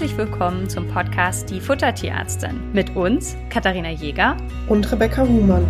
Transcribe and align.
herzlich 0.00 0.16
willkommen 0.16 0.66
zum 0.66 0.88
Podcast 0.88 1.50
Die 1.50 1.60
Futtertierärztin 1.60 2.72
mit 2.72 2.96
uns, 2.96 3.36
Katharina 3.50 3.90
Jäger 3.90 4.34
und 4.66 4.90
Rebecca 4.90 5.28
Huhmann. 5.28 5.66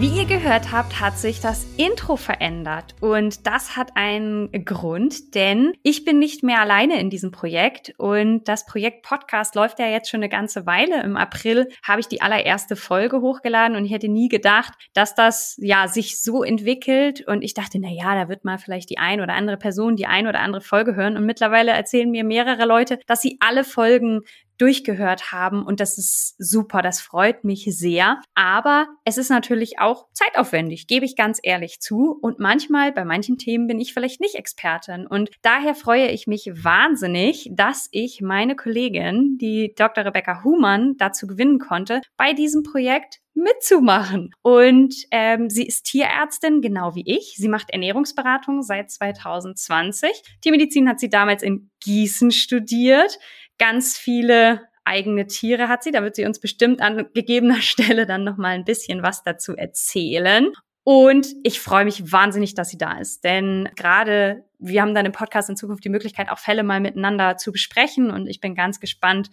Wie 0.00 0.16
ihr 0.16 0.26
gehört 0.26 0.70
habt, 0.70 1.00
hat 1.00 1.18
sich 1.18 1.40
das 1.40 1.66
Intro 1.76 2.14
verändert. 2.14 2.94
Und 3.00 3.48
das 3.48 3.76
hat 3.76 3.96
einen 3.96 4.64
Grund, 4.64 5.34
denn 5.34 5.72
ich 5.82 6.04
bin 6.04 6.20
nicht 6.20 6.44
mehr 6.44 6.60
alleine 6.60 7.00
in 7.00 7.10
diesem 7.10 7.32
Projekt. 7.32 7.94
Und 7.98 8.46
das 8.46 8.64
Projekt 8.64 9.02
Podcast 9.02 9.56
läuft 9.56 9.80
ja 9.80 9.88
jetzt 9.88 10.08
schon 10.08 10.20
eine 10.20 10.28
ganze 10.28 10.66
Weile. 10.66 11.02
Im 11.02 11.16
April 11.16 11.68
habe 11.82 11.98
ich 11.98 12.06
die 12.06 12.22
allererste 12.22 12.76
Folge 12.76 13.20
hochgeladen 13.22 13.76
und 13.76 13.84
ich 13.86 13.90
hätte 13.90 14.06
nie 14.06 14.28
gedacht, 14.28 14.72
dass 14.94 15.16
das 15.16 15.56
ja 15.58 15.88
sich 15.88 16.22
so 16.22 16.44
entwickelt. 16.44 17.26
Und 17.26 17.42
ich 17.42 17.54
dachte, 17.54 17.80
na 17.80 17.90
ja, 17.90 18.14
da 18.14 18.28
wird 18.28 18.44
mal 18.44 18.58
vielleicht 18.58 18.90
die 18.90 18.98
ein 18.98 19.20
oder 19.20 19.32
andere 19.32 19.56
Person 19.56 19.96
die 19.96 20.06
ein 20.06 20.28
oder 20.28 20.38
andere 20.38 20.62
Folge 20.62 20.94
hören. 20.94 21.16
Und 21.16 21.26
mittlerweile 21.26 21.72
erzählen 21.72 22.08
mir 22.08 22.22
mehrere 22.22 22.66
Leute, 22.66 23.00
dass 23.08 23.20
sie 23.20 23.38
alle 23.40 23.64
Folgen 23.64 24.20
durchgehört 24.58 25.32
haben 25.32 25.64
und 25.64 25.80
das 25.80 25.98
ist 25.98 26.34
super, 26.38 26.82
das 26.82 27.00
freut 27.00 27.44
mich 27.44 27.64
sehr. 27.70 28.20
Aber 28.34 28.88
es 29.04 29.16
ist 29.16 29.30
natürlich 29.30 29.78
auch 29.78 30.06
zeitaufwendig, 30.12 30.86
gebe 30.86 31.04
ich 31.04 31.16
ganz 31.16 31.38
ehrlich 31.42 31.80
zu. 31.80 32.18
Und 32.20 32.38
manchmal, 32.38 32.92
bei 32.92 33.04
manchen 33.04 33.38
Themen 33.38 33.66
bin 33.66 33.80
ich 33.80 33.94
vielleicht 33.94 34.20
nicht 34.20 34.34
Expertin. 34.34 35.06
Und 35.06 35.30
daher 35.42 35.74
freue 35.74 36.08
ich 36.08 36.26
mich 36.26 36.50
wahnsinnig, 36.52 37.48
dass 37.52 37.88
ich 37.92 38.20
meine 38.20 38.56
Kollegin, 38.56 39.38
die 39.38 39.74
Dr. 39.76 40.04
Rebecca 40.04 40.42
Humann, 40.44 40.96
dazu 40.98 41.26
gewinnen 41.26 41.58
konnte, 41.58 42.02
bei 42.16 42.32
diesem 42.32 42.62
Projekt 42.62 43.20
mitzumachen. 43.38 44.34
Und 44.42 44.94
ähm, 45.10 45.48
sie 45.48 45.66
ist 45.66 45.84
Tierärztin, 45.84 46.60
genau 46.60 46.94
wie 46.94 47.04
ich. 47.06 47.34
Sie 47.36 47.48
macht 47.48 47.70
Ernährungsberatung 47.70 48.62
seit 48.62 48.90
2020. 48.90 50.10
Tiermedizin 50.42 50.88
hat 50.88 50.98
sie 51.00 51.08
damals 51.08 51.42
in 51.42 51.70
Gießen 51.80 52.32
studiert 52.32 53.18
ganz 53.58 53.96
viele 53.98 54.68
eigene 54.84 55.26
Tiere 55.26 55.68
hat 55.68 55.82
sie. 55.82 55.92
Da 55.92 56.02
wird 56.02 56.16
sie 56.16 56.24
uns 56.24 56.40
bestimmt 56.40 56.80
an 56.80 57.08
gegebener 57.14 57.60
Stelle 57.62 58.06
dann 58.06 58.24
noch 58.24 58.36
mal 58.36 58.54
ein 58.54 58.64
bisschen 58.64 59.02
was 59.02 59.22
dazu 59.22 59.56
erzählen. 59.56 60.52
Und 60.84 61.28
ich 61.42 61.60
freue 61.60 61.84
mich 61.84 62.12
wahnsinnig, 62.12 62.54
dass 62.54 62.70
sie 62.70 62.78
da 62.78 62.98
ist, 62.98 63.22
denn 63.22 63.68
gerade 63.76 64.44
wir 64.58 64.80
haben 64.80 64.94
dann 64.94 65.04
im 65.04 65.12
Podcast 65.12 65.50
in 65.50 65.56
Zukunft 65.56 65.84
die 65.84 65.90
Möglichkeit, 65.90 66.30
auch 66.30 66.38
Fälle 66.38 66.62
mal 66.62 66.80
miteinander 66.80 67.36
zu 67.36 67.52
besprechen. 67.52 68.10
Und 68.10 68.26
ich 68.26 68.40
bin 68.40 68.54
ganz 68.54 68.80
gespannt, 68.80 69.28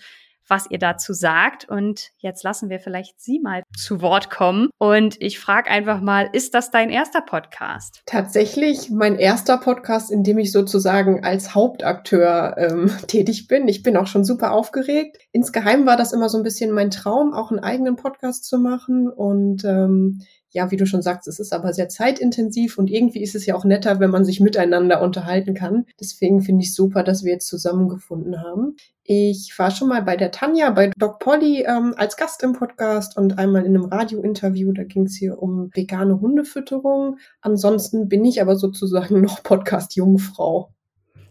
was 0.47 0.67
ihr 0.69 0.79
dazu 0.79 1.13
sagt. 1.13 1.67
Und 1.69 2.11
jetzt 2.17 2.43
lassen 2.43 2.69
wir 2.69 2.79
vielleicht 2.79 3.19
Sie 3.19 3.39
mal 3.39 3.63
zu 3.77 4.01
Wort 4.01 4.29
kommen. 4.29 4.69
Und 4.77 5.21
ich 5.21 5.39
frage 5.39 5.69
einfach 5.69 6.01
mal, 6.01 6.29
ist 6.33 6.53
das 6.53 6.71
dein 6.71 6.89
erster 6.89 7.21
Podcast? 7.21 8.01
Tatsächlich 8.05 8.89
mein 8.89 9.15
erster 9.15 9.57
Podcast, 9.57 10.11
in 10.11 10.23
dem 10.23 10.37
ich 10.37 10.51
sozusagen 10.51 11.23
als 11.23 11.55
Hauptakteur 11.55 12.55
ähm, 12.57 12.91
tätig 13.07 13.47
bin. 13.47 13.67
Ich 13.67 13.83
bin 13.83 13.97
auch 13.97 14.07
schon 14.07 14.25
super 14.25 14.51
aufgeregt. 14.51 15.17
Insgeheim 15.31 15.85
war 15.85 15.97
das 15.97 16.13
immer 16.13 16.29
so 16.29 16.37
ein 16.37 16.43
bisschen 16.43 16.71
mein 16.71 16.91
Traum, 16.91 17.33
auch 17.33 17.51
einen 17.51 17.59
eigenen 17.59 17.95
Podcast 17.95 18.45
zu 18.45 18.57
machen. 18.57 19.09
Und 19.09 19.63
ähm, 19.65 20.21
ja, 20.55 20.71
wie 20.71 20.77
du 20.77 20.85
schon 20.85 21.01
sagst, 21.01 21.27
es 21.27 21.39
ist 21.39 21.51
aber 21.51 21.73
sehr 21.73 21.89
zeitintensiv 21.89 22.77
und 22.77 22.89
irgendwie 22.89 23.21
ist 23.21 23.35
es 23.35 23.45
ja 23.45 23.55
auch 23.55 23.65
netter, 23.65 23.99
wenn 23.99 24.09
man 24.09 24.23
sich 24.23 24.39
miteinander 24.39 25.01
unterhalten 25.01 25.53
kann. 25.53 25.85
Deswegen 25.99 26.41
finde 26.41 26.63
ich 26.63 26.73
super, 26.73 27.03
dass 27.03 27.25
wir 27.25 27.33
jetzt 27.33 27.47
zusammengefunden 27.47 28.41
haben. 28.41 28.77
Ich 29.03 29.53
war 29.57 29.69
schon 29.69 29.89
mal 29.89 30.01
bei 30.01 30.15
der 30.15 30.31
Tanja, 30.31 30.69
bei 30.69 30.91
Doc 30.97 31.19
Polly 31.19 31.65
ähm, 31.67 31.93
als 31.97 32.15
Gast 32.15 32.41
im 32.41 32.53
Podcast 32.53 33.17
und 33.17 33.37
einmal 33.37 33.65
in 33.65 33.75
einem 33.75 33.83
Radiointerview. 33.83 34.71
Da 34.71 34.85
ging 34.85 35.03
es 35.07 35.15
hier 35.15 35.41
um 35.41 35.71
vegane 35.73 36.21
Hundefütterung. 36.21 37.17
Ansonsten 37.41 38.07
bin 38.07 38.23
ich 38.23 38.41
aber 38.41 38.55
sozusagen 38.55 39.19
noch 39.21 39.43
Podcast-Jungfrau. 39.43 40.73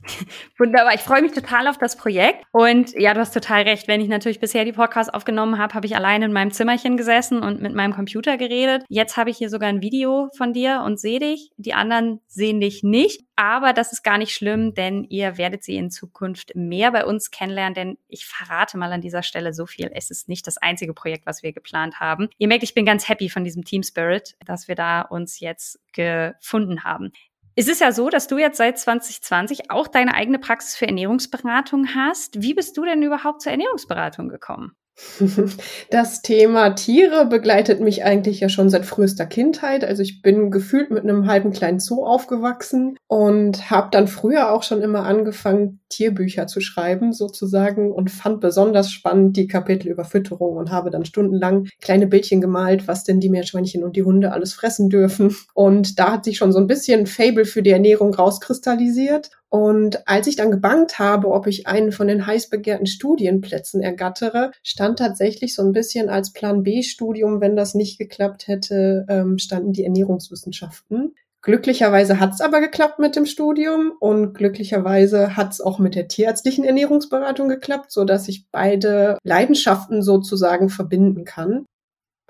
Wunderbar. 0.58 0.94
Ich 0.94 1.00
freue 1.00 1.22
mich 1.22 1.32
total 1.32 1.68
auf 1.68 1.78
das 1.78 1.96
Projekt. 1.96 2.44
Und 2.52 2.92
ja, 2.92 3.14
du 3.14 3.20
hast 3.20 3.32
total 3.32 3.62
recht. 3.62 3.88
Wenn 3.88 4.00
ich 4.00 4.08
natürlich 4.08 4.40
bisher 4.40 4.64
die 4.64 4.72
Podcasts 4.72 5.12
aufgenommen 5.12 5.58
habe, 5.58 5.74
habe 5.74 5.86
ich 5.86 5.96
alleine 5.96 6.26
in 6.26 6.32
meinem 6.32 6.50
Zimmerchen 6.50 6.96
gesessen 6.96 7.42
und 7.42 7.60
mit 7.60 7.74
meinem 7.74 7.94
Computer 7.94 8.36
geredet. 8.36 8.84
Jetzt 8.88 9.16
habe 9.16 9.30
ich 9.30 9.38
hier 9.38 9.50
sogar 9.50 9.68
ein 9.68 9.82
Video 9.82 10.28
von 10.36 10.52
dir 10.52 10.82
und 10.84 11.00
sehe 11.00 11.20
dich. 11.20 11.50
Die 11.56 11.74
anderen 11.74 12.20
sehen 12.26 12.60
dich 12.60 12.82
nicht. 12.82 13.22
Aber 13.36 13.72
das 13.72 13.92
ist 13.92 14.04
gar 14.04 14.16
nicht 14.16 14.32
schlimm, 14.32 14.74
denn 14.74 15.04
ihr 15.04 15.38
werdet 15.38 15.64
sie 15.64 15.76
in 15.76 15.90
Zukunft 15.90 16.52
mehr 16.54 16.92
bei 16.92 17.04
uns 17.04 17.32
kennenlernen, 17.32 17.74
denn 17.74 17.98
ich 18.06 18.26
verrate 18.26 18.78
mal 18.78 18.92
an 18.92 19.00
dieser 19.00 19.24
Stelle 19.24 19.52
so 19.52 19.66
viel. 19.66 19.90
Es 19.92 20.10
ist 20.10 20.28
nicht 20.28 20.46
das 20.46 20.56
einzige 20.56 20.94
Projekt, 20.94 21.26
was 21.26 21.42
wir 21.42 21.52
geplant 21.52 21.98
haben. 21.98 22.28
Ihr 22.38 22.46
merkt, 22.46 22.62
ich 22.62 22.74
bin 22.74 22.86
ganz 22.86 23.08
happy 23.08 23.28
von 23.28 23.42
diesem 23.42 23.64
Team 23.64 23.82
Spirit, 23.82 24.36
dass 24.46 24.68
wir 24.68 24.76
da 24.76 25.00
uns 25.00 25.40
jetzt 25.40 25.80
gefunden 25.92 26.84
haben. 26.84 27.12
Es 27.56 27.68
ist 27.68 27.80
ja 27.80 27.92
so, 27.92 28.10
dass 28.10 28.26
du 28.26 28.36
jetzt 28.36 28.56
seit 28.56 28.78
2020 28.78 29.70
auch 29.70 29.86
deine 29.86 30.14
eigene 30.14 30.40
Praxis 30.40 30.74
für 30.74 30.86
Ernährungsberatung 30.86 31.94
hast. 31.94 32.42
Wie 32.42 32.54
bist 32.54 32.76
du 32.76 32.84
denn 32.84 33.02
überhaupt 33.02 33.42
zur 33.42 33.52
Ernährungsberatung 33.52 34.28
gekommen? 34.28 34.72
Das 35.90 36.22
Thema 36.22 36.70
Tiere 36.70 37.26
begleitet 37.26 37.80
mich 37.80 38.04
eigentlich 38.04 38.40
ja 38.40 38.48
schon 38.48 38.70
seit 38.70 38.84
frühester 38.84 39.26
Kindheit. 39.26 39.84
Also 39.84 40.02
ich 40.02 40.22
bin 40.22 40.50
gefühlt 40.50 40.90
mit 40.90 41.04
einem 41.04 41.26
halben 41.26 41.52
kleinen 41.52 41.80
Zoo 41.80 42.04
aufgewachsen 42.04 42.96
und 43.06 43.70
habe 43.70 43.88
dann 43.90 44.08
früher 44.08 44.52
auch 44.52 44.62
schon 44.62 44.82
immer 44.82 45.04
angefangen, 45.04 45.80
Tierbücher 45.94 46.46
zu 46.46 46.60
schreiben 46.60 47.12
sozusagen 47.12 47.92
und 47.92 48.10
fand 48.10 48.40
besonders 48.40 48.90
spannend 48.90 49.36
die 49.36 49.46
Kapitel 49.46 49.88
über 49.88 50.04
Fütterung 50.04 50.56
und 50.56 50.70
habe 50.70 50.90
dann 50.90 51.04
stundenlang 51.04 51.68
kleine 51.80 52.06
Bildchen 52.06 52.40
gemalt, 52.40 52.88
was 52.88 53.04
denn 53.04 53.20
die 53.20 53.30
Meerschweinchen 53.30 53.84
und 53.84 53.94
die 53.96 54.02
Hunde 54.02 54.32
alles 54.32 54.54
fressen 54.54 54.88
dürfen. 54.90 55.36
Und 55.54 55.98
da 55.98 56.12
hat 56.12 56.24
sich 56.24 56.36
schon 56.36 56.52
so 56.52 56.58
ein 56.58 56.66
bisschen 56.66 57.06
Fable 57.06 57.44
für 57.44 57.62
die 57.62 57.70
Ernährung 57.70 58.12
rauskristallisiert. 58.14 59.30
Und 59.48 60.08
als 60.08 60.26
ich 60.26 60.34
dann 60.34 60.50
gebankt 60.50 60.98
habe, 60.98 61.30
ob 61.30 61.46
ich 61.46 61.68
einen 61.68 61.92
von 61.92 62.08
den 62.08 62.26
heiß 62.26 62.50
begehrten 62.50 62.86
Studienplätzen 62.86 63.82
ergattere, 63.82 64.50
stand 64.64 64.98
tatsächlich 64.98 65.54
so 65.54 65.62
ein 65.62 65.70
bisschen 65.70 66.08
als 66.08 66.32
Plan 66.32 66.64
B-Studium, 66.64 67.40
wenn 67.40 67.54
das 67.54 67.74
nicht 67.74 67.98
geklappt 67.98 68.48
hätte, 68.48 69.06
ähm, 69.08 69.38
standen 69.38 69.72
die 69.72 69.84
Ernährungswissenschaften. 69.84 71.14
Glücklicherweise 71.44 72.20
hat 72.20 72.32
es 72.32 72.40
aber 72.40 72.62
geklappt 72.62 72.98
mit 72.98 73.16
dem 73.16 73.26
Studium 73.26 73.92
und 74.00 74.32
glücklicherweise 74.32 75.36
hat 75.36 75.52
es 75.52 75.60
auch 75.60 75.78
mit 75.78 75.94
der 75.94 76.08
tierärztlichen 76.08 76.64
Ernährungsberatung 76.64 77.50
geklappt, 77.50 77.92
so 77.92 78.04
dass 78.04 78.28
ich 78.28 78.46
beide 78.50 79.18
Leidenschaften 79.24 80.02
sozusagen 80.02 80.70
verbinden 80.70 81.26
kann. 81.26 81.66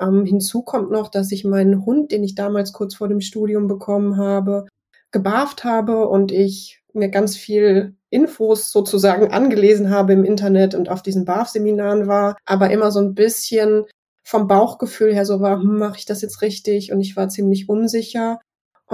Ähm, 0.01 0.25
hinzu 0.27 0.63
kommt 0.63 0.91
noch, 0.91 1.09
dass 1.09 1.31
ich 1.31 1.45
meinen 1.45 1.87
Hund, 1.87 2.11
den 2.11 2.25
ich 2.25 2.35
damals 2.35 2.73
kurz 2.73 2.97
vor 2.97 3.07
dem 3.07 3.21
Studium 3.21 3.69
bekommen 3.69 4.17
habe, 4.17 4.67
gebarft 5.13 5.63
habe 5.63 6.09
und 6.09 6.33
ich 6.33 6.83
mir 6.93 7.09
ganz 7.09 7.37
viel 7.37 7.95
Infos 8.11 8.73
sozusagen 8.73 9.33
angelesen 9.33 9.91
habe 9.91 10.13
im 10.13 10.25
Internet 10.25 10.75
und 10.75 10.89
auf 10.89 11.03
diesen 11.03 11.25
BAF-Seminaren 11.25 12.09
war, 12.09 12.37
aber 12.47 12.71
immer 12.71 12.91
so 12.91 12.99
ein 12.99 13.15
bisschen 13.15 13.85
vom 14.27 14.49
Bauchgefühl 14.49 15.15
her 15.15 15.25
so 15.25 15.39
war, 15.39 15.61
hm, 15.61 15.79
mache 15.79 15.99
ich 15.99 16.05
das 16.05 16.21
jetzt 16.21 16.43
richtig? 16.43 16.91
Und 16.91 17.01
ich 17.01 17.15
war 17.15 17.29
ziemlich 17.29 17.69
unsicher. 17.69 18.41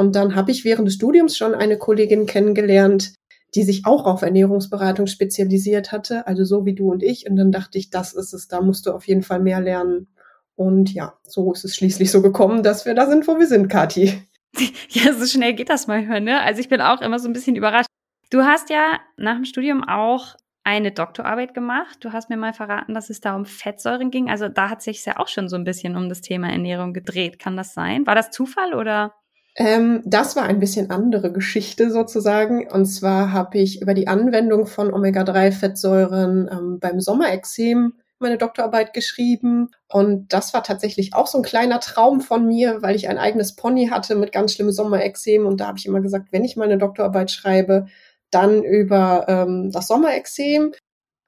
Und 0.00 0.16
dann 0.16 0.34
habe 0.34 0.50
ich 0.50 0.64
während 0.64 0.88
des 0.88 0.94
Studiums 0.94 1.36
schon 1.36 1.54
eine 1.54 1.76
Kollegin 1.76 2.24
kennengelernt, 2.24 3.12
die 3.54 3.64
sich 3.64 3.84
auch 3.84 4.06
auf 4.06 4.22
Ernährungsberatung 4.22 5.06
spezialisiert 5.06 5.92
hatte, 5.92 6.26
also 6.26 6.42
so 6.42 6.64
wie 6.64 6.74
du 6.74 6.90
und 6.90 7.02
ich. 7.02 7.28
Und 7.28 7.36
dann 7.36 7.52
dachte 7.52 7.76
ich, 7.76 7.90
das 7.90 8.14
ist 8.14 8.32
es, 8.32 8.48
da 8.48 8.62
musst 8.62 8.86
du 8.86 8.92
auf 8.92 9.06
jeden 9.06 9.22
Fall 9.22 9.40
mehr 9.40 9.60
lernen. 9.60 10.08
Und 10.56 10.94
ja, 10.94 11.18
so 11.24 11.52
ist 11.52 11.66
es 11.66 11.74
schließlich 11.74 12.10
so 12.10 12.22
gekommen, 12.22 12.62
dass 12.62 12.86
wir 12.86 12.94
da 12.94 13.06
sind, 13.08 13.28
wo 13.28 13.38
wir 13.38 13.46
sind, 13.46 13.68
Kathi. 13.68 14.22
Ja, 14.88 15.12
so 15.12 15.26
schnell 15.26 15.54
geht 15.54 15.68
das 15.68 15.86
manchmal, 15.86 16.20
ne? 16.20 16.40
Also 16.40 16.60
ich 16.60 16.68
bin 16.68 16.80
auch 16.80 17.02
immer 17.02 17.18
so 17.20 17.28
ein 17.28 17.32
bisschen 17.32 17.54
überrascht. 17.54 17.86
Du 18.30 18.42
hast 18.42 18.68
ja 18.70 18.98
nach 19.16 19.36
dem 19.36 19.44
Studium 19.44 19.84
auch 19.84 20.34
eine 20.64 20.90
Doktorarbeit 20.92 21.54
gemacht. 21.54 21.98
Du 22.00 22.12
hast 22.12 22.30
mir 22.30 22.36
mal 22.36 22.52
verraten, 22.52 22.94
dass 22.94 23.10
es 23.10 23.20
da 23.20 23.36
um 23.36 23.44
Fettsäuren 23.44 24.10
ging. 24.10 24.28
Also 24.28 24.48
da 24.48 24.70
hat 24.70 24.82
sich 24.82 25.04
ja 25.04 25.18
auch 25.18 25.28
schon 25.28 25.48
so 25.48 25.56
ein 25.56 25.64
bisschen 25.64 25.96
um 25.96 26.08
das 26.08 26.20
Thema 26.20 26.50
Ernährung 26.50 26.94
gedreht. 26.94 27.38
Kann 27.38 27.56
das 27.56 27.74
sein? 27.74 28.06
War 28.06 28.14
das 28.14 28.30
Zufall 28.30 28.74
oder? 28.74 29.14
Ähm, 29.60 30.00
das 30.06 30.36
war 30.36 30.44
ein 30.44 30.58
bisschen 30.58 30.88
andere 30.88 31.30
Geschichte 31.30 31.90
sozusagen. 31.90 32.66
Und 32.70 32.86
zwar 32.86 33.30
habe 33.30 33.58
ich 33.58 33.82
über 33.82 33.92
die 33.92 34.08
Anwendung 34.08 34.66
von 34.66 34.90
Omega-3-Fettsäuren 34.90 36.48
ähm, 36.50 36.78
beim 36.80 36.98
Sommerexem 36.98 37.92
meine 38.20 38.38
Doktorarbeit 38.38 38.94
geschrieben. 38.94 39.68
Und 39.86 40.32
das 40.32 40.54
war 40.54 40.62
tatsächlich 40.62 41.12
auch 41.12 41.26
so 41.26 41.38
ein 41.38 41.44
kleiner 41.44 41.78
Traum 41.78 42.22
von 42.22 42.46
mir, 42.46 42.80
weil 42.80 42.96
ich 42.96 43.10
ein 43.10 43.18
eigenes 43.18 43.54
Pony 43.54 43.88
hatte 43.88 44.14
mit 44.14 44.32
ganz 44.32 44.54
schlimmem 44.54 44.72
Sommerexem. 44.72 45.44
Und 45.44 45.60
da 45.60 45.66
habe 45.66 45.78
ich 45.78 45.84
immer 45.84 46.00
gesagt, 46.00 46.28
wenn 46.30 46.44
ich 46.44 46.56
meine 46.56 46.78
Doktorarbeit 46.78 47.30
schreibe, 47.30 47.86
dann 48.30 48.62
über 48.64 49.26
ähm, 49.28 49.70
das 49.72 49.88
Sommerexem. 49.88 50.72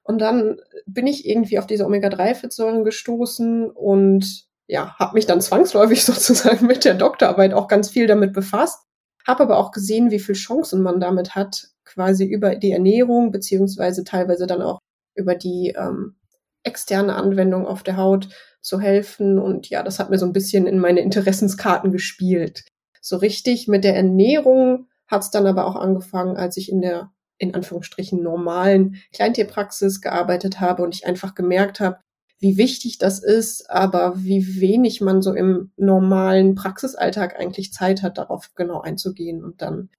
Und 0.01 0.21
dann 0.21 0.59
bin 0.87 1.05
ich 1.05 1.27
irgendwie 1.29 1.59
auf 1.59 1.67
diese 1.67 1.85
Omega-3-Fettsäuren 1.85 2.83
gestoßen 2.83 3.69
und 3.69 4.47
ja, 4.73 4.95
habe 4.97 5.13
mich 5.13 5.27
dann 5.27 5.39
zwangsläufig 5.39 6.03
sozusagen 6.05 6.65
mit 6.65 6.83
der 6.83 6.95
Doktorarbeit 6.95 7.53
auch 7.53 7.67
ganz 7.67 7.89
viel 7.89 8.07
damit 8.07 8.33
befasst. 8.33 8.83
Habe 9.25 9.43
aber 9.43 9.57
auch 9.57 9.71
gesehen, 9.71 10.09
wie 10.09 10.19
viel 10.19 10.35
Chancen 10.35 10.81
man 10.81 10.99
damit 10.99 11.35
hat, 11.35 11.67
quasi 11.85 12.25
über 12.25 12.55
die 12.55 12.71
Ernährung 12.71 13.31
beziehungsweise 13.31 14.03
teilweise 14.03 14.47
dann 14.47 14.63
auch 14.63 14.79
über 15.15 15.35
die 15.35 15.75
ähm, 15.77 16.15
externe 16.63 17.15
Anwendung 17.15 17.67
auf 17.67 17.83
der 17.83 17.97
Haut 17.97 18.29
zu 18.61 18.79
helfen. 18.79 19.37
Und 19.37 19.69
ja, 19.69 19.83
das 19.83 19.99
hat 19.99 20.09
mir 20.09 20.17
so 20.17 20.25
ein 20.25 20.33
bisschen 20.33 20.65
in 20.65 20.79
meine 20.79 21.01
Interessenskarten 21.01 21.91
gespielt. 21.91 22.63
So 22.99 23.17
richtig 23.17 23.67
mit 23.67 23.83
der 23.83 23.95
Ernährung 23.95 24.87
hat 25.07 25.21
es 25.21 25.29
dann 25.29 25.45
aber 25.45 25.67
auch 25.67 25.75
angefangen, 25.75 26.35
als 26.35 26.57
ich 26.57 26.71
in 26.71 26.81
der 26.81 27.11
in 27.37 27.53
Anführungsstrichen 27.53 28.23
normalen 28.23 28.95
Kleintierpraxis 29.13 30.01
gearbeitet 30.01 30.59
habe 30.59 30.81
und 30.81 30.95
ich 30.95 31.05
einfach 31.05 31.35
gemerkt 31.35 31.79
habe, 31.79 31.99
wie 32.43 32.57
wichtig 32.57 32.97
das 32.97 33.23
ist, 33.23 33.69
aber 33.69 34.21
wie 34.21 34.59
wenig 34.59 34.99
man 34.99 35.21
so 35.21 35.33
im 35.33 35.71
normalen 35.77 36.55
Praxisalltag 36.55 37.39
eigentlich 37.39 37.71
Zeit 37.71 38.03
hat, 38.03 38.17
darauf 38.17 38.53
genau 38.53 38.81
einzugehen. 38.81 39.41
Und 39.41 39.61
dann 39.61 39.89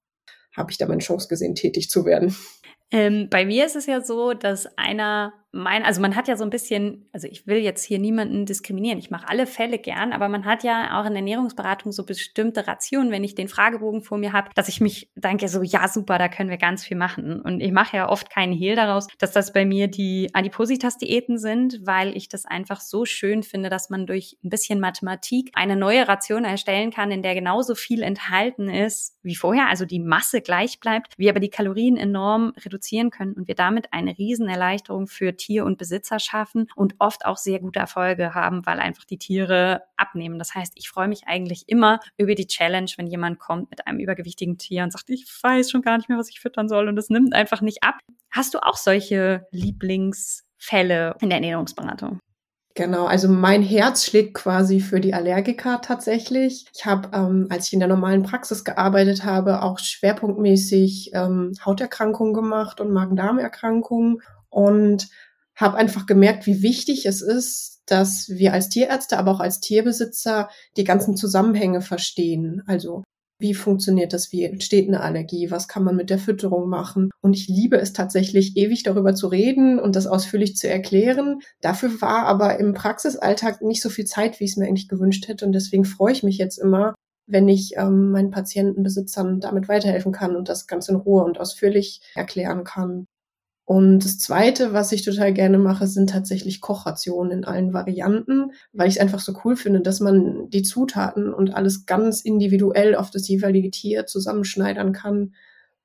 habe 0.55 0.70
ich 0.70 0.76
da 0.76 0.87
meine 0.87 1.00
Chance 1.00 1.29
gesehen, 1.29 1.55
tätig 1.55 1.88
zu 1.88 2.05
werden. 2.05 2.37
Ähm, 2.94 3.29
bei 3.29 3.44
mir 3.44 3.67
ist 3.67 3.75
es 3.75 3.87
ja 3.87 4.00
so, 4.00 4.35
dass 4.35 4.67
einer 4.79 5.32
mein, 5.55 5.85
also 5.85 6.00
man 6.00 6.17
hat 6.17 6.26
ja 6.26 6.37
so 6.37 6.43
ein 6.43 6.50
bisschen, 6.50 7.08
also 7.12 7.29
ich 7.29 7.46
will 7.46 7.58
jetzt 7.58 7.85
hier 7.85 8.00
niemanden 8.00 8.44
diskriminieren, 8.44 8.99
ich 8.99 9.11
mache 9.11 9.29
alle 9.29 9.46
Fälle 9.46 9.79
gern, 9.79 10.12
aber 10.12 10.29
man 10.29 10.44
hat 10.44 10.64
ja 10.64 11.00
auch 11.00 11.06
in 11.06 11.12
der 11.12 11.20
Ernährungsberatung 11.20 11.93
so 11.93 12.05
bestimmte 12.05 12.67
Rationen, 12.67 13.12
wenn 13.12 13.23
ich 13.23 13.37
den 13.37 13.49
Fragebogen 13.49 14.02
vor 14.02 14.19
mir 14.19 14.32
habe, 14.32 14.50
dass 14.56 14.69
ich 14.69 14.81
mich 14.81 15.11
denke, 15.14 15.49
so 15.49 15.62
ja 15.62 15.87
super, 15.87 16.19
da 16.19 16.29
können 16.29 16.50
wir 16.50 16.56
ganz 16.56 16.85
viel 16.85 16.96
machen. 16.96 17.41
Und 17.41 17.61
ich 17.61 17.70
mache 17.70 17.96
ja 17.96 18.08
oft 18.08 18.31
keinen 18.31 18.52
Hehl 18.52 18.75
daraus, 18.75 19.06
dass 19.19 19.31
das 19.31 19.52
bei 19.52 19.64
mir 19.64 19.87
die 19.87 20.31
Adipositas-Diäten 20.32 21.38
sind, 21.38 21.81
weil 21.85 22.17
ich 22.17 22.29
das 22.29 22.46
einfach 22.46 22.81
so 22.81 23.05
schön 23.05 23.44
finde, 23.44 23.70
dass 23.70 23.91
man 23.91 24.06
durch 24.06 24.37
ein 24.44 24.50
bisschen 24.50 24.81
Mathematik 24.81 25.50
eine 25.55 25.76
neue 25.76 26.08
Ration 26.08 26.44
erstellen 26.44 26.91
kann, 26.91 27.12
in 27.12 27.23
der 27.23 27.35
genauso 27.35 27.76
viel 27.76 28.02
enthalten 28.02 28.69
ist 28.69 29.14
wie 29.23 29.37
vorher, 29.37 29.69
also 29.69 29.87
die 29.87 30.00
Masse 30.00 30.41
gleich 30.41 30.81
bleibt, 30.81 31.14
wir 31.17 31.31
aber 31.31 31.41
die 31.41 31.49
Kalorien 31.49 31.96
enorm 31.96 32.52
reduzieren 32.62 32.83
können 33.10 33.34
und 33.34 33.48
wir 33.48 33.54
damit 33.54 33.92
eine 33.92 34.16
Riesenerleichterung 34.16 35.06
für 35.06 35.36
Tier 35.36 35.64
und 35.64 35.78
Besitzer 35.78 36.19
schaffen 36.19 36.69
und 36.76 36.94
oft 36.98 37.25
auch 37.25 37.36
sehr 37.36 37.60
gute 37.60 37.78
Erfolge 37.78 38.34
haben, 38.34 38.64
weil 38.66 38.81
einfach 38.81 39.04
die 39.04 39.19
Tiere 39.19 39.82
abnehmen. 39.96 40.38
Das 40.38 40.54
heißt, 40.54 40.72
ich 40.76 40.88
freue 40.88 41.08
mich 41.08 41.26
eigentlich 41.26 41.64
immer 41.69 42.00
über 42.16 42.34
die 42.34 42.46
Challenge, 42.46 42.90
wenn 42.96 43.06
jemand 43.06 43.38
kommt 43.38 43.70
mit 43.70 43.86
einem 43.86 43.98
übergewichtigen 43.98 44.58
Tier 44.58 44.84
und 44.84 44.92
sagt, 44.92 45.10
ich 45.10 45.26
weiß 45.42 45.70
schon 45.70 45.82
gar 45.82 45.96
nicht 45.96 46.08
mehr, 46.08 46.19
was 46.19 46.31
ich 46.31 46.40
füttern 46.40 46.69
soll 46.69 46.88
und 46.88 46.98
es 46.98 47.10
nimmt 47.10 47.34
einfach 47.34 47.60
nicht 47.60 47.82
ab. 47.82 47.98
Hast 48.31 48.54
du 48.54 48.58
auch 48.58 48.76
solche 48.76 49.46
Lieblingsfälle 49.50 51.16
in 51.20 51.31
der 51.31 51.38
Ernährungsberatung? 51.38 52.20
Genau, 52.76 53.06
also 53.06 53.28
mein 53.28 53.62
Herz 53.62 54.04
schlägt 54.04 54.34
quasi 54.34 54.80
für 54.80 55.00
die 55.00 55.14
Allergiker 55.14 55.80
tatsächlich. 55.80 56.66
Ich 56.74 56.84
habe, 56.84 57.08
ähm, 57.16 57.46
als 57.48 57.68
ich 57.68 57.72
in 57.72 57.78
der 57.78 57.88
normalen 57.88 58.24
Praxis 58.24 58.64
gearbeitet 58.64 59.24
habe, 59.24 59.62
auch 59.62 59.78
schwerpunktmäßig 59.78 61.12
ähm, 61.14 61.52
Hauterkrankungen 61.64 62.34
gemacht 62.34 62.80
und 62.80 62.92
Magen-Darm-Erkrankungen 62.92 64.22
und 64.50 65.08
habe 65.54 65.76
einfach 65.76 66.06
gemerkt, 66.06 66.46
wie 66.46 66.62
wichtig 66.62 67.06
es 67.06 67.22
ist, 67.22 67.82
dass 67.86 68.28
wir 68.28 68.52
als 68.52 68.70
Tierärzte, 68.70 69.18
aber 69.18 69.30
auch 69.30 69.40
als 69.40 69.60
Tierbesitzer 69.60 70.48
die 70.76 70.84
ganzen 70.84 71.16
Zusammenhänge 71.16 71.80
verstehen. 71.80 72.64
Also 72.66 73.04
wie 73.44 73.52
funktioniert 73.52 74.14
das? 74.14 74.32
Wie 74.32 74.43
entsteht 74.43 74.88
eine 74.88 75.02
Allergie? 75.02 75.50
Was 75.50 75.69
kann 75.69 75.85
man 75.85 75.96
mit 75.96 76.08
der 76.08 76.19
Fütterung 76.19 76.70
machen? 76.70 77.11
Und 77.20 77.35
ich 77.35 77.46
liebe 77.46 77.76
es 77.76 77.93
tatsächlich, 77.93 78.56
ewig 78.56 78.85
darüber 78.85 79.14
zu 79.14 79.26
reden 79.29 79.79
und 79.79 79.96
das 79.96 80.06
ausführlich 80.06 80.56
zu 80.56 80.67
erklären. 80.67 81.41
Dafür 81.61 82.00
war 82.00 82.25
aber 82.25 82.58
im 82.58 82.73
Praxisalltag 82.73 83.61
nicht 83.61 83.82
so 83.82 83.91
viel 83.91 84.06
Zeit, 84.06 84.41
wie 84.41 84.44
ich 84.44 84.52
es 84.52 84.56
mir 84.56 84.67
eigentlich 84.67 84.88
gewünscht 84.88 85.29
hätte. 85.29 85.44
Und 85.44 85.52
deswegen 85.52 85.85
freue 85.85 86.12
ich 86.12 86.23
mich 86.23 86.38
jetzt 86.38 86.56
immer, 86.56 86.94
wenn 87.26 87.46
ich 87.46 87.73
ähm, 87.76 88.12
meinen 88.12 88.31
Patientenbesitzern 88.31 89.41
damit 89.41 89.69
weiterhelfen 89.69 90.12
kann 90.12 90.37
und 90.37 90.49
das 90.49 90.67
ganz 90.67 90.88
in 90.88 90.96
Ruhe 90.96 91.23
und 91.23 91.38
ausführlich 91.38 92.00
erklären 92.14 92.64
kann. 92.64 93.05
Und 93.66 94.05
das 94.05 94.19
Zweite, 94.19 94.75
was 94.75 94.93
ich 94.93 95.02
total 95.05 95.32
gerne 95.32 95.58
mache, 95.58 95.87
sind 95.87 96.11
tatsächlich 96.11 96.61
Kochrationen 96.61 97.32
in 97.32 97.44
allen 97.44 97.72
Varianten, 97.72 98.52
weil 98.72 98.88
ich 98.88 98.96
es 98.96 99.00
einfach 99.00 99.20
so 99.20 99.32
cool 99.44 99.56
finde, 99.56 99.81
dass 99.81 100.00
man 100.00 100.50
die 100.50 100.62
Zutaten 100.62 101.32
und 101.32 101.55
alles 101.55 101.87
ganz 101.87 102.20
individuell 102.20 102.94
auf 102.94 103.11
das 103.11 103.26
jeweilige 103.26 103.70
Tier 103.70 104.05
zusammenschneidern 104.05 104.93
kann. 104.93 105.32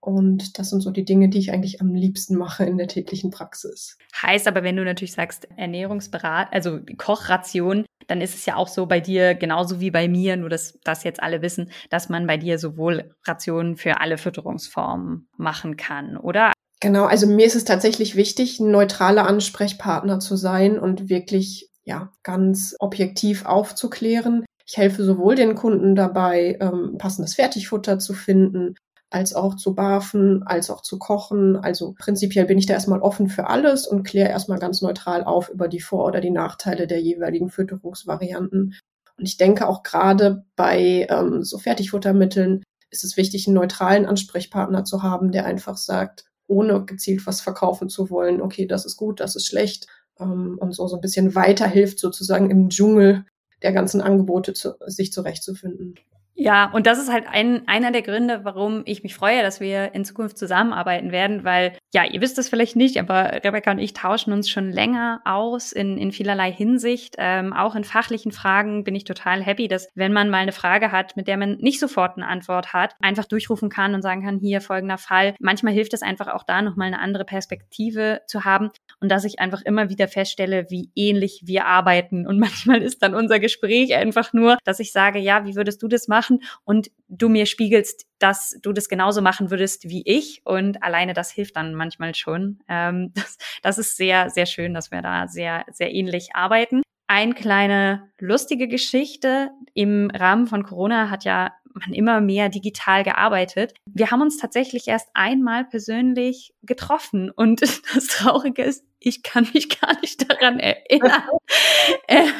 Und 0.02 0.60
das 0.60 0.70
sind 0.70 0.82
so 0.82 0.92
die 0.92 1.06
Dinge, 1.06 1.30
die 1.30 1.40
ich 1.40 1.52
eigentlich 1.52 1.82
am 1.82 1.94
liebsten 1.94 2.36
mache 2.36 2.66
in 2.66 2.78
der 2.78 2.88
täglichen 2.88 3.32
Praxis. 3.32 3.98
Heißt 4.22 4.48
aber, 4.48 4.64
wenn 4.64 4.78
du 4.78 4.84
natürlich 4.84 5.14
sagst 5.14 5.48
Ernährungsberat, 5.58 6.50
also 6.52 6.80
Kochration, 6.98 7.86
dann 8.08 8.22
ist 8.22 8.36
es 8.36 8.46
ja 8.46 8.56
auch 8.56 8.68
so 8.68 8.86
bei 8.88 9.00
dir 9.00 9.36
genauso 9.36 9.80
wie 9.80 9.92
bei 9.92 10.08
mir, 10.08 10.36
nur 10.36 10.50
dass 10.50 10.80
das 10.84 11.04
jetzt 11.04 11.22
alle 11.22 11.42
wissen, 11.42 11.70
dass 11.90 12.10
man 12.10 12.28
bei 12.28 12.38
dir 12.38 12.60
sowohl 12.60 13.14
Rationen 13.26 13.76
für 13.76 14.00
alle 14.00 14.18
Fütterungsformen 14.18 15.28
machen 15.38 15.78
kann, 15.78 16.18
oder? 16.18 16.54
Genau, 16.82 17.06
also 17.06 17.28
mir 17.28 17.46
ist 17.46 17.56
es 17.56 17.66
tatsächlich 17.66 18.16
wichtig, 18.16 18.60
ein 18.60 18.72
neutraler 18.72 19.28
Ansprechpartner 19.28 20.20
zu 20.20 20.38
sein 20.38 20.80
und 20.80 21.10
wirklich 21.10 21.70
ja 21.84 22.12
ganz 22.24 22.76
objektiv 22.80 23.46
aufzuklären. 23.46 24.46
Ich 24.66 24.78
helfe 24.78 25.04
sowohl 25.04 25.36
den 25.36 25.56
Kunden 25.56 25.96
dabei, 25.96 26.58
ähm, 26.62 26.98
passendes 26.98 27.36
Fertigfutter 27.36 28.00
zu 28.00 28.14
finden, 28.14 28.76
als 29.10 29.34
auch 29.34 29.56
zu 29.56 29.76
barfen, 29.76 30.44
als 30.44 30.70
auch 30.70 30.82
zu 30.82 31.00
kochen. 31.00 31.58
Also 31.58 31.96
prinzipiell 31.98 32.46
bin 32.46 32.58
ich 32.58 32.68
da 32.68 32.76
erstmal 32.76 33.02
offen 33.02 33.28
für 33.28 33.48
alles 33.48 33.88
und 33.88 34.04
kläre 34.04 34.30
erstmal 34.30 34.60
ganz 34.60 34.82
neutral 34.82 35.24
auf 35.24 35.50
über 35.50 35.68
die 35.68 35.82
Vor- 35.82 36.06
oder 36.06 36.22
die 36.22 36.32
Nachteile 36.32 36.88
der 36.88 37.02
jeweiligen 37.02 37.50
Fütterungsvarianten. 37.50 38.76
Und 39.18 39.26
ich 39.26 39.36
denke 39.38 39.68
auch 39.68 39.84
gerade 39.84 40.46
bei 40.56 41.08
ähm, 41.10 41.44
so 41.44 41.58
Fertigfuttermitteln 41.58 42.64
ist 42.92 43.04
es 43.04 43.18
wichtig, 43.18 43.48
einen 43.48 43.56
neutralen 43.56 44.06
Ansprechpartner 44.06 44.86
zu 44.86 45.04
haben, 45.04 45.32
der 45.32 45.46
einfach 45.46 45.78
sagt, 45.78 46.29
ohne 46.50 46.84
gezielt 46.86 47.26
was 47.26 47.42
verkaufen 47.42 47.90
zu 47.90 48.10
wollen. 48.10 48.42
Okay, 48.42 48.66
das 48.66 48.86
ist 48.86 48.98
gut, 48.98 49.20
das 49.20 49.36
ist 49.36 49.48
schlecht. 49.48 49.88
Ähm, 50.20 50.58
und 50.60 50.74
so, 50.74 50.88
so 50.88 50.96
ein 50.96 51.02
bisschen 51.02 51.36
weiterhilft 51.36 52.00
sozusagen 52.00 52.50
im 52.50 52.70
Dschungel 52.70 53.26
der 53.62 53.72
ganzen 53.72 54.02
Angebote 54.02 54.54
zu, 54.54 54.76
sich 54.86 55.14
zurechtzufinden. 55.14 55.96
Ja, 56.42 56.72
und 56.72 56.88
das 56.88 57.00
ist 57.00 57.12
halt 57.12 57.26
ein, 57.30 57.68
einer 57.68 57.92
der 57.92 58.02
Gründe, 58.02 58.46
warum 58.46 58.84
ich 58.86 59.04
mich 59.04 59.14
freue, 59.14 59.42
dass 59.42 59.60
wir 59.60 59.94
in 59.94 60.06
Zukunft 60.06 60.38
zusammenarbeiten 60.38 61.12
werden, 61.12 61.44
weil, 61.44 61.74
ja, 61.94 62.06
ihr 62.06 62.22
wisst 62.22 62.38
es 62.38 62.48
vielleicht 62.48 62.78
nicht, 62.78 62.98
aber 62.98 63.44
Rebecca 63.44 63.72
und 63.72 63.80
ich 63.80 63.92
tauschen 63.92 64.32
uns 64.32 64.50
schon 64.50 64.72
länger 64.72 65.20
aus 65.26 65.74
in, 65.74 65.98
in 65.98 66.14
vielerlei 66.14 66.50
Hinsicht. 66.50 67.16
Ähm, 67.18 67.52
auch 67.52 67.76
in 67.76 67.84
fachlichen 67.84 68.32
Fragen 68.32 68.86
bin 68.86 68.96
ich 68.96 69.04
total 69.04 69.44
happy, 69.44 69.68
dass 69.68 69.90
wenn 69.96 70.14
man 70.14 70.30
mal 70.30 70.38
eine 70.38 70.54
Frage 70.54 70.94
hat, 70.94 71.18
mit 71.18 71.28
der 71.28 71.36
man 71.36 71.58
nicht 71.58 71.78
sofort 71.78 72.16
eine 72.16 72.28
Antwort 72.28 72.72
hat, 72.72 72.96
einfach 73.02 73.26
durchrufen 73.26 73.70
kann 73.70 73.94
und 73.94 74.02
sagen 74.02 74.24
kann, 74.24 74.40
hier 74.40 74.62
folgender 74.62 74.98
Fall. 74.98 75.36
Manchmal 75.42 75.74
hilft 75.74 75.94
es 75.94 76.04
einfach 76.04 76.30
auch 76.30 76.44
da 76.44 76.62
nochmal 76.62 76.88
eine 76.88 77.00
andere 77.00 77.26
Perspektive 77.26 78.22
zu 78.28 78.46
haben 78.46 78.70
und 79.02 79.12
dass 79.12 79.26
ich 79.26 79.42
einfach 79.42 79.62
immer 79.64 79.90
wieder 79.90 80.08
feststelle, 80.08 80.68
wie 80.70 80.90
ähnlich 80.96 81.42
wir 81.44 81.66
arbeiten. 81.66 82.26
Und 82.26 82.40
manchmal 82.40 82.82
ist 82.82 83.04
dann 83.04 83.14
unser 83.14 83.40
Gespräch 83.40 83.94
einfach 83.94 84.32
nur, 84.32 84.58
dass 84.64 84.80
ich 84.80 84.94
sage, 84.94 85.20
ja, 85.20 85.46
wie 85.46 85.58
würdest 85.58 85.84
du 85.84 85.90
das 85.90 86.08
machen? 86.08 86.29
Machen 86.30 86.44
und 86.64 86.92
du 87.08 87.30
mir 87.30 87.46
spiegelst, 87.46 88.06
dass 88.20 88.58
du 88.62 88.74
das 88.74 88.90
genauso 88.90 89.22
machen 89.22 89.50
würdest 89.50 89.90
wie 89.90 90.04
ich. 90.06 90.42
Und 90.46 90.84
alleine 90.84 91.14
das 91.14 91.32
hilft 91.32 91.56
dann 91.56 91.74
manchmal 91.74 92.16
schon. 92.16 92.60
Ähm, 92.68 93.12
das, 93.16 93.38
das 93.62 93.78
ist 93.78 93.98
sehr, 93.98 94.30
sehr 94.30 94.46
schön, 94.46 94.74
dass 94.74 94.92
wir 94.92 95.02
da 95.02 95.28
sehr, 95.28 95.66
sehr 95.72 95.94
ähnlich 95.94 96.36
arbeiten. 96.36 96.82
Eine 97.08 97.34
kleine 97.34 98.12
lustige 98.20 98.68
Geschichte. 98.68 99.50
Im 99.74 100.12
Rahmen 100.12 100.46
von 100.46 100.64
Corona 100.64 101.10
hat 101.10 101.24
ja 101.24 101.52
man 101.74 101.94
immer 101.94 102.20
mehr 102.20 102.50
digital 102.50 103.04
gearbeitet. 103.04 103.74
Wir 103.86 104.12
haben 104.12 104.22
uns 104.22 104.38
tatsächlich 104.38 104.88
erst 104.88 105.08
einmal 105.14 105.66
persönlich 105.66 106.54
getroffen. 106.64 107.32
Und 107.32 107.62
das 107.94 108.08
Traurige 108.08 108.64
ist, 108.64 108.84
ich 109.00 109.24
kann 109.24 109.48
mich 109.54 109.70
gar 109.82 110.00
nicht 110.02 110.30
daran 110.30 110.60
erinnern. 110.60 111.24
ähm, 112.08 112.32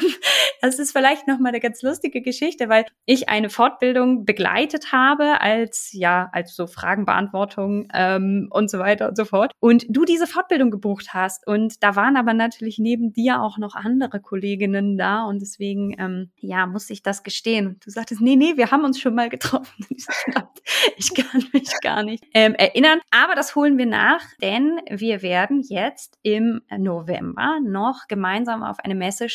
das 0.60 0.78
ist 0.78 0.92
vielleicht 0.92 1.26
noch 1.26 1.38
mal 1.38 1.48
eine 1.48 1.60
ganz 1.60 1.82
lustige 1.82 2.20
Geschichte, 2.20 2.68
weil 2.68 2.84
ich 3.06 3.28
eine 3.28 3.50
Fortbildung 3.50 4.24
begleitet 4.24 4.92
habe 4.92 5.40
als 5.40 5.90
ja 5.92 6.28
als 6.32 6.54
so 6.54 6.66
Fragenbeantwortung 6.66 7.88
ähm, 7.94 8.48
und 8.50 8.70
so 8.70 8.78
weiter 8.78 9.08
und 9.08 9.16
so 9.16 9.24
fort. 9.24 9.52
Und 9.60 9.86
du 9.88 10.04
diese 10.04 10.26
Fortbildung 10.26 10.70
gebucht 10.70 11.14
hast 11.14 11.46
und 11.46 11.82
da 11.82 11.96
waren 11.96 12.16
aber 12.16 12.34
natürlich 12.34 12.78
neben 12.78 13.12
dir 13.12 13.40
auch 13.40 13.58
noch 13.58 13.74
andere 13.74 14.20
Kolleginnen 14.20 14.98
da 14.98 15.24
und 15.24 15.40
deswegen 15.40 15.96
ähm, 15.98 16.30
ja 16.38 16.66
musste 16.66 16.92
ich 16.92 17.02
das 17.02 17.22
gestehen. 17.22 17.78
Du 17.82 17.90
sagtest, 17.90 18.20
nee, 18.20 18.36
nee, 18.36 18.56
wir 18.56 18.70
haben 18.70 18.84
uns 18.84 19.00
schon 19.00 19.14
mal 19.14 19.28
getroffen. 19.30 19.86
ich 20.96 21.14
kann 21.14 21.44
mich 21.52 21.70
gar 21.82 22.02
nicht 22.02 22.24
ähm, 22.34 22.54
erinnern, 22.54 23.00
aber 23.10 23.34
das 23.34 23.54
holen 23.56 23.78
wir 23.78 23.86
nach, 23.86 24.22
denn 24.42 24.80
wir 24.90 25.22
werden 25.22 25.62
jetzt 25.66 26.18
November 26.76 27.58
noch 27.62 28.08
gemeinsam 28.08 28.62
auf 28.62 28.78
eine 28.80 28.94
Messe 28.94 29.28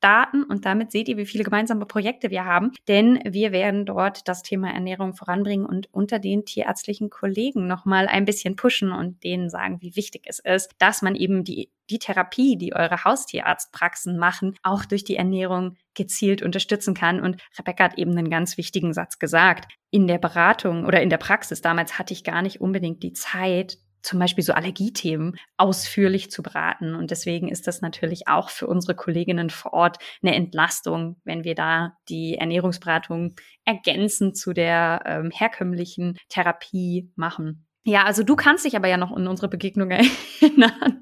starten 0.00 0.44
und 0.44 0.64
damit 0.64 0.90
seht 0.92 1.08
ihr, 1.08 1.18
wie 1.18 1.26
viele 1.26 1.44
gemeinsame 1.44 1.84
Projekte 1.84 2.30
wir 2.30 2.46
haben, 2.46 2.72
denn 2.88 3.20
wir 3.28 3.52
werden 3.52 3.84
dort 3.84 4.26
das 4.28 4.42
Thema 4.42 4.72
Ernährung 4.72 5.14
voranbringen 5.14 5.66
und 5.66 5.92
unter 5.92 6.18
den 6.18 6.46
tierärztlichen 6.46 7.10
Kollegen 7.10 7.66
nochmal 7.66 8.08
ein 8.08 8.24
bisschen 8.24 8.56
pushen 8.56 8.92
und 8.92 9.22
denen 9.22 9.50
sagen, 9.50 9.76
wie 9.82 9.96
wichtig 9.96 10.22
es 10.24 10.38
ist, 10.38 10.70
dass 10.78 11.02
man 11.02 11.16
eben 11.16 11.44
die, 11.44 11.70
die 11.90 11.98
Therapie, 11.98 12.56
die 12.56 12.74
eure 12.74 13.04
Haustierarztpraxen 13.04 14.16
machen, 14.16 14.56
auch 14.62 14.86
durch 14.86 15.04
die 15.04 15.16
Ernährung 15.16 15.76
gezielt 15.94 16.40
unterstützen 16.40 16.94
kann. 16.94 17.20
Und 17.20 17.42
Rebecca 17.58 17.84
hat 17.84 17.98
eben 17.98 18.16
einen 18.16 18.30
ganz 18.30 18.56
wichtigen 18.56 18.94
Satz 18.94 19.18
gesagt. 19.18 19.70
In 19.90 20.06
der 20.06 20.18
Beratung 20.18 20.86
oder 20.86 21.02
in 21.02 21.10
der 21.10 21.18
Praxis 21.18 21.60
damals 21.60 21.98
hatte 21.98 22.14
ich 22.14 22.24
gar 22.24 22.40
nicht 22.40 22.60
unbedingt 22.60 23.02
die 23.02 23.12
Zeit, 23.12 23.76
zum 24.02 24.18
Beispiel 24.18 24.44
so 24.44 24.52
Allergiethemen 24.52 25.36
ausführlich 25.56 26.30
zu 26.30 26.42
beraten. 26.42 26.94
Und 26.94 27.10
deswegen 27.10 27.48
ist 27.48 27.66
das 27.66 27.80
natürlich 27.80 28.28
auch 28.28 28.50
für 28.50 28.66
unsere 28.66 28.94
Kolleginnen 28.94 29.50
vor 29.50 29.72
Ort 29.72 29.98
eine 30.22 30.34
Entlastung, 30.34 31.20
wenn 31.24 31.44
wir 31.44 31.54
da 31.54 31.96
die 32.08 32.36
Ernährungsberatung 32.36 33.34
ergänzend 33.64 34.36
zu 34.36 34.52
der 34.52 35.02
ähm, 35.06 35.30
herkömmlichen 35.30 36.16
Therapie 36.28 37.10
machen. 37.16 37.66
Ja, 37.84 38.04
also 38.04 38.22
du 38.22 38.36
kannst 38.36 38.64
dich 38.64 38.76
aber 38.76 38.88
ja 38.88 38.96
noch 38.96 39.12
an 39.12 39.26
unsere 39.26 39.48
Begegnung 39.48 39.90
erinnern. 40.40 41.00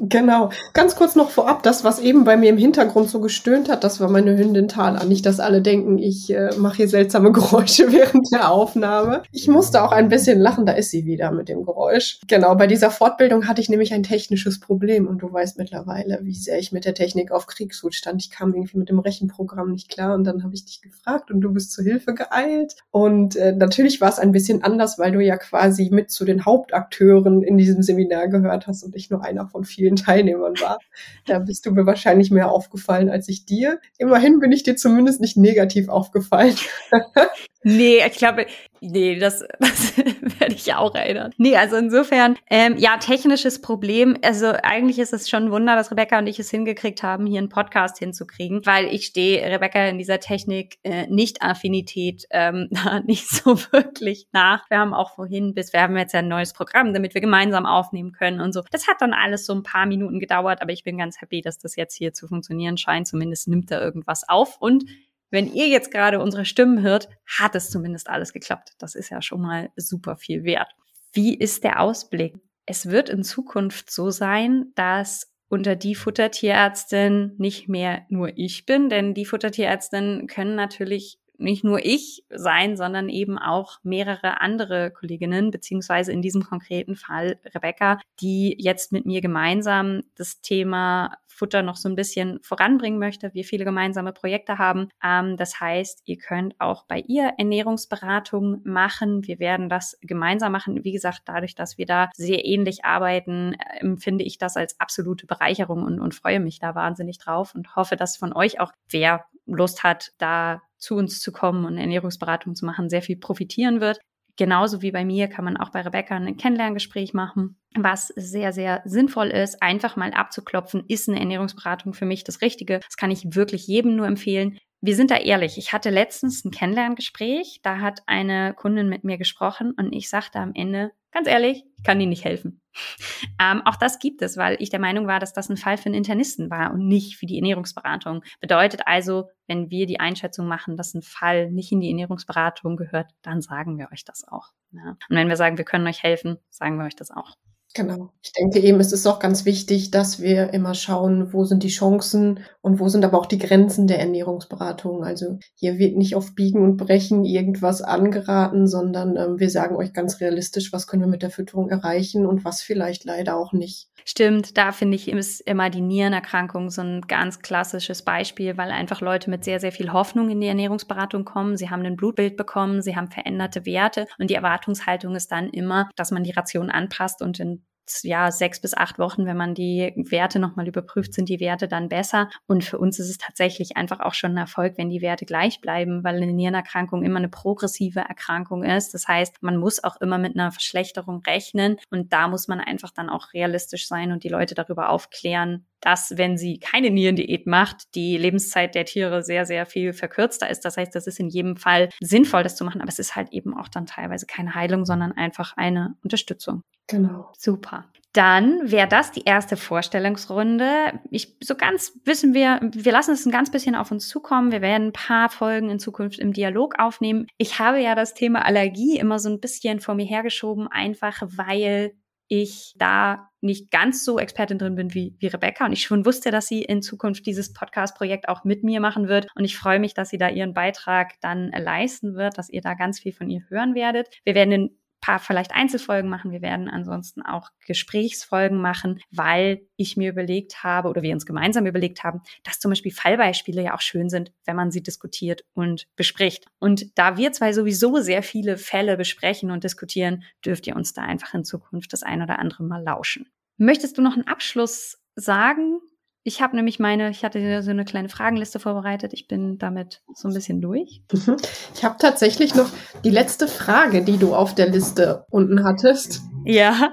Genau. 0.00 0.50
Ganz 0.72 0.96
kurz 0.96 1.14
noch 1.14 1.30
vorab, 1.30 1.62
das, 1.62 1.84
was 1.84 2.00
eben 2.00 2.24
bei 2.24 2.36
mir 2.36 2.50
im 2.50 2.58
Hintergrund 2.58 3.08
so 3.08 3.20
gestöhnt 3.20 3.68
hat, 3.68 3.84
das 3.84 4.00
war 4.00 4.08
meine 4.08 4.36
Hündin 4.36 4.68
Thala. 4.68 5.04
Nicht, 5.04 5.24
dass 5.26 5.40
alle 5.40 5.62
denken, 5.62 5.98
ich 5.98 6.32
äh, 6.32 6.50
mache 6.56 6.78
hier 6.78 6.88
seltsame 6.88 7.32
Geräusche 7.32 7.92
während 7.92 8.32
der 8.32 8.50
Aufnahme. 8.50 9.22
Ich 9.30 9.48
musste 9.48 9.82
auch 9.82 9.92
ein 9.92 10.08
bisschen 10.08 10.40
lachen, 10.40 10.66
da 10.66 10.72
ist 10.72 10.90
sie 10.90 11.06
wieder 11.06 11.30
mit 11.30 11.48
dem 11.48 11.64
Geräusch. 11.64 12.20
Genau, 12.26 12.54
bei 12.54 12.66
dieser 12.66 12.90
Fortbildung 12.90 13.46
hatte 13.46 13.60
ich 13.60 13.68
nämlich 13.68 13.92
ein 13.92 14.02
technisches 14.02 14.60
Problem 14.60 15.06
und 15.06 15.18
du 15.18 15.32
weißt 15.32 15.58
mittlerweile, 15.58 16.20
wie 16.22 16.34
sehr 16.34 16.58
ich 16.58 16.72
mit 16.72 16.84
der 16.84 16.94
Technik 16.94 17.30
auf 17.30 17.46
Kriegshut 17.46 17.94
stand. 17.94 18.22
Ich 18.22 18.30
kam 18.30 18.54
irgendwie 18.54 18.78
mit 18.78 18.88
dem 18.88 18.98
Rechenprogramm 18.98 19.70
nicht 19.70 19.88
klar 19.88 20.14
und 20.14 20.24
dann 20.24 20.42
habe 20.42 20.54
ich 20.54 20.64
dich 20.64 20.82
gefragt 20.82 21.30
und 21.30 21.40
du 21.40 21.52
bist 21.52 21.72
zur 21.72 21.84
Hilfe 21.84 22.14
geeilt. 22.14 22.76
Und 22.90 23.36
äh, 23.36 23.52
natürlich 23.52 24.00
war 24.00 24.08
es 24.08 24.18
ein 24.18 24.32
bisschen 24.32 24.62
anders, 24.62 24.98
weil 24.98 25.12
du 25.12 25.20
ja 25.20 25.36
quasi 25.36 25.90
mit 25.90 26.10
zu 26.10 26.24
den 26.24 26.44
Hauptakteuren 26.44 27.42
in 27.42 27.56
diesem 27.56 27.82
Seminar 27.82 28.28
gehört 28.28 28.66
hast 28.66 28.82
und 28.82 28.96
ich 28.96 29.10
nur 29.10 29.24
einer 29.24 29.51
von 29.52 29.64
vielen 29.64 29.96
Teilnehmern 29.96 30.54
war. 30.60 30.78
Da 31.26 31.38
bist 31.38 31.66
du 31.66 31.70
mir 31.70 31.86
wahrscheinlich 31.86 32.30
mehr 32.30 32.50
aufgefallen 32.50 33.08
als 33.08 33.28
ich 33.28 33.44
dir. 33.46 33.78
Immerhin 33.98 34.40
bin 34.40 34.50
ich 34.50 34.64
dir 34.64 34.76
zumindest 34.76 35.20
nicht 35.20 35.36
negativ 35.36 35.88
aufgefallen. 35.88 36.56
nee, 37.62 38.04
ich 38.06 38.16
glaube, 38.16 38.46
Nee, 38.84 39.16
das, 39.16 39.44
das 39.60 39.96
werde 39.96 40.54
ich 40.54 40.74
auch 40.74 40.92
erinnern. 40.96 41.32
Nee, 41.38 41.56
also 41.56 41.76
insofern, 41.76 42.36
ähm, 42.50 42.76
ja, 42.76 42.96
technisches 42.96 43.60
Problem. 43.60 44.18
Also 44.22 44.48
eigentlich 44.60 44.98
ist 44.98 45.12
es 45.12 45.30
schon 45.30 45.44
ein 45.44 45.50
Wunder, 45.52 45.76
dass 45.76 45.92
Rebecca 45.92 46.18
und 46.18 46.26
ich 46.26 46.40
es 46.40 46.50
hingekriegt 46.50 47.04
haben, 47.04 47.24
hier 47.24 47.38
einen 47.38 47.48
Podcast 47.48 47.98
hinzukriegen, 47.98 48.66
weil 48.66 48.86
ich 48.86 49.06
stehe 49.06 49.40
Rebecca 49.48 49.86
in 49.86 49.98
dieser 49.98 50.18
Technik 50.18 50.78
äh, 50.82 51.06
nicht 51.06 51.42
Affinität 51.42 52.26
ähm, 52.30 52.70
nicht 53.06 53.28
so 53.28 53.56
wirklich 53.70 54.26
nach. 54.32 54.68
Wir 54.68 54.78
haben 54.78 54.94
auch 54.94 55.14
vorhin, 55.14 55.54
bis 55.54 55.72
wir 55.72 55.80
haben 55.80 55.96
jetzt 55.96 56.12
ja 56.12 56.18
ein 56.18 56.28
neues 56.28 56.52
Programm, 56.52 56.92
damit 56.92 57.14
wir 57.14 57.20
gemeinsam 57.20 57.66
aufnehmen 57.66 58.10
können 58.10 58.40
und 58.40 58.52
so. 58.52 58.62
Das 58.72 58.88
hat 58.88 58.96
dann 58.98 59.12
alles 59.12 59.46
so 59.46 59.54
ein 59.54 59.62
paar 59.62 59.86
Minuten 59.86 60.18
gedauert, 60.18 60.60
aber 60.60 60.72
ich 60.72 60.82
bin 60.82 60.98
ganz 60.98 61.20
happy, 61.20 61.40
dass 61.40 61.58
das 61.58 61.76
jetzt 61.76 61.94
hier 61.94 62.14
zu 62.14 62.26
funktionieren 62.26 62.76
scheint. 62.76 63.06
Zumindest 63.06 63.46
nimmt 63.46 63.70
da 63.70 63.80
irgendwas 63.80 64.28
auf 64.28 64.56
und 64.60 64.86
wenn 65.32 65.52
ihr 65.52 65.66
jetzt 65.66 65.90
gerade 65.90 66.20
unsere 66.20 66.44
Stimmen 66.44 66.82
hört, 66.82 67.08
hat 67.26 67.54
es 67.54 67.70
zumindest 67.70 68.08
alles 68.08 68.32
geklappt. 68.32 68.74
Das 68.78 68.94
ist 68.94 69.08
ja 69.08 69.22
schon 69.22 69.40
mal 69.40 69.70
super 69.76 70.16
viel 70.16 70.44
wert. 70.44 70.70
Wie 71.14 71.34
ist 71.34 71.64
der 71.64 71.80
Ausblick? 71.80 72.36
Es 72.66 72.86
wird 72.86 73.08
in 73.08 73.24
Zukunft 73.24 73.90
so 73.90 74.10
sein, 74.10 74.72
dass 74.74 75.32
unter 75.48 75.74
die 75.74 75.94
Futtertierärztin 75.94 77.34
nicht 77.38 77.68
mehr 77.68 78.06
nur 78.08 78.36
ich 78.36 78.66
bin, 78.66 78.88
denn 78.88 79.14
die 79.14 79.24
Futtertierärztin 79.24 80.26
können 80.26 80.54
natürlich 80.54 81.18
nicht 81.42 81.64
nur 81.64 81.84
ich 81.84 82.24
sein, 82.30 82.76
sondern 82.76 83.08
eben 83.08 83.38
auch 83.38 83.78
mehrere 83.82 84.40
andere 84.40 84.90
Kolleginnen, 84.90 85.50
beziehungsweise 85.50 86.12
in 86.12 86.22
diesem 86.22 86.42
konkreten 86.42 86.96
Fall 86.96 87.38
Rebecca, 87.54 87.98
die 88.20 88.56
jetzt 88.58 88.92
mit 88.92 89.06
mir 89.06 89.20
gemeinsam 89.20 90.02
das 90.16 90.40
Thema 90.40 91.16
Futter 91.32 91.62
noch 91.62 91.76
so 91.76 91.88
ein 91.88 91.96
bisschen 91.96 92.38
voranbringen 92.42 92.98
möchte, 92.98 93.32
wir 93.34 93.44
viele 93.44 93.64
gemeinsame 93.64 94.12
Projekte 94.12 94.58
haben. 94.58 94.88
Ähm, 95.02 95.36
das 95.36 95.60
heißt, 95.60 96.02
ihr 96.04 96.18
könnt 96.18 96.54
auch 96.60 96.84
bei 96.84 97.00
ihr 97.00 97.32
Ernährungsberatung 97.38 98.60
machen. 98.64 99.26
Wir 99.26 99.38
werden 99.38 99.68
das 99.68 99.98
gemeinsam 100.02 100.52
machen. 100.52 100.84
Wie 100.84 100.92
gesagt, 100.92 101.22
dadurch, 101.24 101.54
dass 101.54 101.78
wir 101.78 101.86
da 101.86 102.10
sehr 102.14 102.44
ähnlich 102.44 102.84
arbeiten, 102.84 103.54
empfinde 103.80 104.24
ich 104.24 104.38
das 104.38 104.56
als 104.56 104.78
absolute 104.78 105.26
Bereicherung 105.26 105.82
und, 105.82 106.00
und 106.00 106.14
freue 106.14 106.40
mich 106.40 106.58
da 106.58 106.74
wahnsinnig 106.74 107.18
drauf 107.18 107.54
und 107.54 107.74
hoffe, 107.76 107.96
dass 107.96 108.16
von 108.16 108.32
euch 108.32 108.60
auch 108.60 108.72
wer 108.88 109.24
Lust 109.54 109.82
hat, 109.82 110.12
da 110.18 110.62
zu 110.78 110.96
uns 110.96 111.20
zu 111.20 111.32
kommen 111.32 111.64
und 111.64 111.78
Ernährungsberatung 111.78 112.54
zu 112.54 112.66
machen, 112.66 112.88
sehr 112.88 113.02
viel 113.02 113.16
profitieren 113.16 113.80
wird. 113.80 113.98
Genauso 114.36 114.80
wie 114.80 114.92
bei 114.92 115.04
mir 115.04 115.28
kann 115.28 115.44
man 115.44 115.56
auch 115.56 115.70
bei 115.70 115.82
Rebecca 115.82 116.16
ein 116.16 116.36
Kennenlerngespräch 116.36 117.12
machen, 117.12 117.60
was 117.76 118.08
sehr, 118.16 118.52
sehr 118.52 118.80
sinnvoll 118.84 119.28
ist, 119.28 119.62
einfach 119.62 119.96
mal 119.96 120.12
abzuklopfen, 120.12 120.84
ist 120.88 121.08
eine 121.08 121.20
Ernährungsberatung 121.20 121.92
für 121.92 122.06
mich 122.06 122.24
das 122.24 122.40
Richtige. 122.40 122.80
Das 122.80 122.96
kann 122.96 123.10
ich 123.10 123.34
wirklich 123.34 123.66
jedem 123.66 123.94
nur 123.94 124.06
empfehlen. 124.06 124.58
Wir 124.84 124.96
sind 124.96 125.12
da 125.12 125.16
ehrlich. 125.16 125.58
Ich 125.58 125.72
hatte 125.72 125.90
letztens 125.90 126.44
ein 126.44 126.50
Kennenlerngespräch, 126.50 127.60
da 127.62 127.78
hat 127.78 128.02
eine 128.06 128.52
Kundin 128.52 128.88
mit 128.88 129.04
mir 129.04 129.16
gesprochen 129.16 129.74
und 129.78 129.92
ich 129.92 130.10
sagte 130.10 130.40
am 130.40 130.54
Ende, 130.54 130.90
ganz 131.12 131.28
ehrlich, 131.28 131.64
ich 131.78 131.84
kann 131.84 132.00
Ihnen 132.00 132.10
nicht 132.10 132.24
helfen. 132.24 132.60
Ähm, 133.40 133.62
auch 133.64 133.76
das 133.76 133.98
gibt 133.98 134.22
es, 134.22 134.36
weil 134.36 134.56
ich 134.60 134.70
der 134.70 134.78
Meinung 134.78 135.08
war, 135.08 135.18
dass 135.18 135.32
das 135.32 135.48
ein 135.48 135.56
Fall 135.56 135.76
für 135.76 135.86
einen 135.86 135.96
Internisten 135.96 136.48
war 136.48 136.72
und 136.72 136.86
nicht 136.86 137.16
für 137.16 137.26
die 137.26 137.36
Ernährungsberatung. 137.36 138.22
Bedeutet 138.40 138.82
also, 138.86 139.30
wenn 139.48 139.68
wir 139.68 139.86
die 139.86 139.98
Einschätzung 139.98 140.46
machen, 140.46 140.76
dass 140.76 140.94
ein 140.94 141.02
Fall 141.02 141.50
nicht 141.50 141.72
in 141.72 141.80
die 141.80 141.88
Ernährungsberatung 141.88 142.76
gehört, 142.76 143.10
dann 143.22 143.42
sagen 143.42 143.78
wir 143.78 143.88
euch 143.92 144.04
das 144.04 144.26
auch. 144.28 144.50
Ja. 144.70 144.96
Und 145.08 145.16
wenn 145.16 145.28
wir 145.28 145.36
sagen, 145.36 145.58
wir 145.58 145.64
können 145.64 145.86
euch 145.88 146.04
helfen, 146.04 146.38
sagen 146.50 146.78
wir 146.78 146.84
euch 146.84 146.94
das 146.94 147.10
auch. 147.10 147.36
Genau. 147.74 148.10
Ich 148.22 148.32
denke 148.32 148.60
eben, 148.60 148.80
es 148.80 148.92
ist 148.92 149.06
auch 149.06 149.18
ganz 149.18 149.46
wichtig, 149.46 149.90
dass 149.90 150.20
wir 150.20 150.52
immer 150.52 150.74
schauen, 150.74 151.32
wo 151.32 151.44
sind 151.44 151.62
die 151.62 151.68
Chancen 151.68 152.40
und 152.60 152.80
wo 152.80 152.88
sind 152.88 153.04
aber 153.04 153.18
auch 153.18 153.26
die 153.26 153.38
Grenzen 153.38 153.86
der 153.86 153.98
Ernährungsberatung. 153.98 155.04
Also 155.04 155.38
hier 155.54 155.78
wird 155.78 155.96
nicht 155.96 156.14
auf 156.14 156.34
Biegen 156.34 156.62
und 156.62 156.76
Brechen 156.76 157.24
irgendwas 157.24 157.80
angeraten, 157.80 158.66
sondern 158.66 159.16
ähm, 159.16 159.40
wir 159.40 159.48
sagen 159.48 159.76
euch 159.76 159.94
ganz 159.94 160.20
realistisch, 160.20 160.72
was 160.72 160.86
können 160.86 161.02
wir 161.02 161.08
mit 161.08 161.22
der 161.22 161.30
Fütterung 161.30 161.70
erreichen 161.70 162.26
und 162.26 162.44
was 162.44 162.60
vielleicht 162.60 163.04
leider 163.04 163.36
auch 163.36 163.52
nicht. 163.52 163.88
Stimmt, 164.04 164.58
da 164.58 164.72
finde 164.72 164.96
ich 164.96 165.08
ist 165.08 165.40
immer 165.42 165.70
die 165.70 165.80
Nierenerkrankung 165.80 166.70
so 166.70 166.82
ein 166.82 167.02
ganz 167.02 167.40
klassisches 167.40 168.02
Beispiel, 168.02 168.56
weil 168.56 168.70
einfach 168.70 169.00
Leute 169.00 169.30
mit 169.30 169.44
sehr, 169.44 169.60
sehr 169.60 169.72
viel 169.72 169.92
Hoffnung 169.92 170.28
in 170.30 170.40
die 170.40 170.48
Ernährungsberatung 170.48 171.24
kommen. 171.24 171.56
Sie 171.56 171.70
haben 171.70 171.84
ein 171.84 171.96
Blutbild 171.96 172.36
bekommen, 172.36 172.82
sie 172.82 172.96
haben 172.96 173.10
veränderte 173.10 173.64
Werte 173.64 174.06
und 174.18 174.28
die 174.28 174.34
Erwartungshaltung 174.34 175.14
ist 175.14 175.30
dann 175.30 175.48
immer, 175.50 175.88
dass 175.96 176.10
man 176.10 176.24
die 176.24 176.32
Ration 176.32 176.70
anpasst 176.70 177.22
und 177.22 177.38
in 177.38 177.61
ja, 178.02 178.30
sechs 178.30 178.60
bis 178.60 178.74
acht 178.74 178.98
Wochen, 178.98 179.26
wenn 179.26 179.36
man 179.36 179.54
die 179.54 179.92
Werte 179.96 180.38
nochmal 180.38 180.68
überprüft, 180.68 181.14
sind 181.14 181.28
die 181.28 181.40
Werte 181.40 181.68
dann 181.68 181.88
besser. 181.88 182.28
Und 182.46 182.64
für 182.64 182.78
uns 182.78 182.98
ist 182.98 183.10
es 183.10 183.18
tatsächlich 183.18 183.76
einfach 183.76 184.00
auch 184.00 184.14
schon 184.14 184.32
ein 184.32 184.38
Erfolg, 184.38 184.74
wenn 184.76 184.90
die 184.90 185.02
Werte 185.02 185.26
gleich 185.26 185.60
bleiben, 185.60 186.04
weil 186.04 186.16
eine 186.16 186.32
Nierenerkrankung 186.32 187.02
immer 187.02 187.18
eine 187.18 187.28
progressive 187.28 188.00
Erkrankung 188.00 188.64
ist. 188.64 188.94
Das 188.94 189.08
heißt, 189.08 189.42
man 189.42 189.56
muss 189.56 189.82
auch 189.82 190.00
immer 190.00 190.18
mit 190.18 190.34
einer 190.34 190.52
Verschlechterung 190.52 191.22
rechnen. 191.26 191.76
Und 191.90 192.12
da 192.12 192.28
muss 192.28 192.48
man 192.48 192.60
einfach 192.60 192.90
dann 192.90 193.08
auch 193.08 193.32
realistisch 193.32 193.86
sein 193.86 194.12
und 194.12 194.24
die 194.24 194.28
Leute 194.28 194.54
darüber 194.54 194.90
aufklären, 194.90 195.66
dass 195.80 196.16
wenn 196.16 196.38
sie 196.38 196.58
keine 196.58 196.90
Nierendiät 196.90 197.46
macht, 197.46 197.94
die 197.94 198.16
Lebenszeit 198.16 198.74
der 198.74 198.84
Tiere 198.84 199.22
sehr, 199.22 199.44
sehr 199.44 199.66
viel 199.66 199.92
verkürzter 199.92 200.48
ist. 200.48 200.64
Das 200.64 200.76
heißt, 200.76 200.94
das 200.94 201.06
ist 201.06 201.20
in 201.20 201.28
jedem 201.28 201.56
Fall 201.56 201.90
sinnvoll, 202.00 202.44
das 202.44 202.56
zu 202.56 202.64
machen, 202.64 202.80
aber 202.80 202.88
es 202.88 202.98
ist 202.98 203.16
halt 203.16 203.32
eben 203.32 203.56
auch 203.56 203.68
dann 203.68 203.86
teilweise 203.86 204.26
keine 204.26 204.54
Heilung, 204.54 204.86
sondern 204.86 205.12
einfach 205.12 205.56
eine 205.56 205.96
Unterstützung. 206.02 206.62
Genau. 206.92 207.32
Super. 207.38 207.86
Dann 208.12 208.70
wäre 208.70 208.86
das 208.86 209.10
die 209.10 209.22
erste 209.24 209.56
Vorstellungsrunde. 209.56 211.00
Ich, 211.10 211.38
so 211.42 211.54
ganz 211.54 211.98
wissen 212.04 212.34
wir, 212.34 212.60
wir 212.60 212.92
lassen 212.92 213.12
es 213.12 213.24
ein 213.24 213.32
ganz 213.32 213.50
bisschen 213.50 213.74
auf 213.74 213.90
uns 213.90 214.06
zukommen. 214.08 214.52
Wir 214.52 214.60
werden 214.60 214.88
ein 214.88 214.92
paar 214.92 215.30
Folgen 215.30 215.70
in 215.70 215.78
Zukunft 215.78 216.18
im 216.18 216.34
Dialog 216.34 216.78
aufnehmen. 216.78 217.26
Ich 217.38 217.58
habe 217.58 217.80
ja 217.80 217.94
das 217.94 218.12
Thema 218.12 218.44
Allergie 218.44 218.98
immer 218.98 219.18
so 219.18 219.30
ein 219.30 219.40
bisschen 219.40 219.80
vor 219.80 219.94
mir 219.94 220.04
hergeschoben, 220.04 220.68
einfach 220.68 221.22
weil 221.22 221.94
ich 222.28 222.74
da 222.76 223.30
nicht 223.40 223.70
ganz 223.70 224.04
so 224.04 224.18
Expertin 224.18 224.58
drin 224.58 224.74
bin 224.74 224.94
wie, 224.94 225.16
wie 225.18 225.26
Rebecca 225.26 225.66
und 225.66 225.72
ich 225.72 225.82
schon 225.82 226.06
wusste, 226.06 226.30
dass 226.30 226.46
sie 226.46 226.62
in 226.62 226.80
Zukunft 226.80 227.26
dieses 227.26 227.52
Podcast-Projekt 227.52 228.28
auch 228.28 228.44
mit 228.44 228.62
mir 228.62 228.80
machen 228.80 229.08
wird 229.08 229.26
und 229.34 229.44
ich 229.44 229.56
freue 229.56 229.80
mich, 229.80 229.94
dass 229.94 230.10
sie 230.10 230.18
da 230.18 230.28
ihren 230.28 230.54
Beitrag 230.54 231.20
dann 231.20 231.50
leisten 231.50 232.14
wird, 232.14 232.38
dass 232.38 232.48
ihr 232.48 232.60
da 232.60 232.74
ganz 232.74 233.00
viel 233.00 233.12
von 233.12 233.28
ihr 233.28 233.42
hören 233.48 233.74
werdet. 233.74 234.08
Wir 234.24 234.34
werden 234.34 234.52
in 234.52 234.78
paar 235.02 235.18
vielleicht 235.18 235.52
Einzelfolgen 235.52 236.08
machen. 236.08 236.30
Wir 236.30 236.40
werden 236.40 236.70
ansonsten 236.70 237.20
auch 237.20 237.50
Gesprächsfolgen 237.66 238.58
machen, 238.58 239.00
weil 239.10 239.60
ich 239.76 239.98
mir 239.98 240.08
überlegt 240.10 240.62
habe 240.62 240.88
oder 240.88 241.02
wir 241.02 241.12
uns 241.12 241.26
gemeinsam 241.26 241.66
überlegt 241.66 242.02
haben, 242.04 242.22
dass 242.44 242.58
zum 242.60 242.70
Beispiel 242.70 242.92
Fallbeispiele 242.92 243.62
ja 243.62 243.74
auch 243.74 243.82
schön 243.82 244.08
sind, 244.08 244.32
wenn 244.46 244.56
man 244.56 244.70
sie 244.70 244.82
diskutiert 244.82 245.44
und 245.52 245.86
bespricht. 245.96 246.46
Und 246.58 246.96
da 246.96 247.18
wir 247.18 247.32
zwei 247.32 247.52
sowieso 247.52 247.98
sehr 247.98 248.22
viele 248.22 248.56
Fälle 248.56 248.96
besprechen 248.96 249.50
und 249.50 249.64
diskutieren, 249.64 250.22
dürft 250.44 250.66
ihr 250.66 250.76
uns 250.76 250.94
da 250.94 251.02
einfach 251.02 251.34
in 251.34 251.44
Zukunft 251.44 251.92
das 251.92 252.02
ein 252.02 252.22
oder 252.22 252.38
andere 252.38 252.62
mal 252.62 252.82
lauschen. 252.82 253.28
Möchtest 253.58 253.98
du 253.98 254.02
noch 254.02 254.14
einen 254.14 254.26
Abschluss 254.26 254.98
sagen 255.16 255.80
ich 256.24 256.40
habe 256.40 256.54
nämlich 256.56 256.78
meine, 256.78 257.10
ich 257.10 257.24
hatte 257.24 257.62
so 257.62 257.70
eine 257.70 257.84
kleine 257.84 258.08
Fragenliste 258.08 258.60
vorbereitet. 258.60 259.12
Ich 259.12 259.26
bin 259.26 259.58
damit 259.58 260.02
so 260.14 260.28
ein 260.28 260.34
bisschen 260.34 260.60
durch. 260.60 261.02
Mhm. 261.12 261.36
Ich 261.74 261.84
habe 261.84 261.96
tatsächlich 261.98 262.54
noch 262.54 262.70
die 263.04 263.10
letzte 263.10 263.48
Frage, 263.48 264.02
die 264.02 264.18
du 264.18 264.34
auf 264.34 264.54
der 264.54 264.68
Liste 264.68 265.26
unten 265.30 265.64
hattest. 265.64 266.20
Ja. 266.44 266.92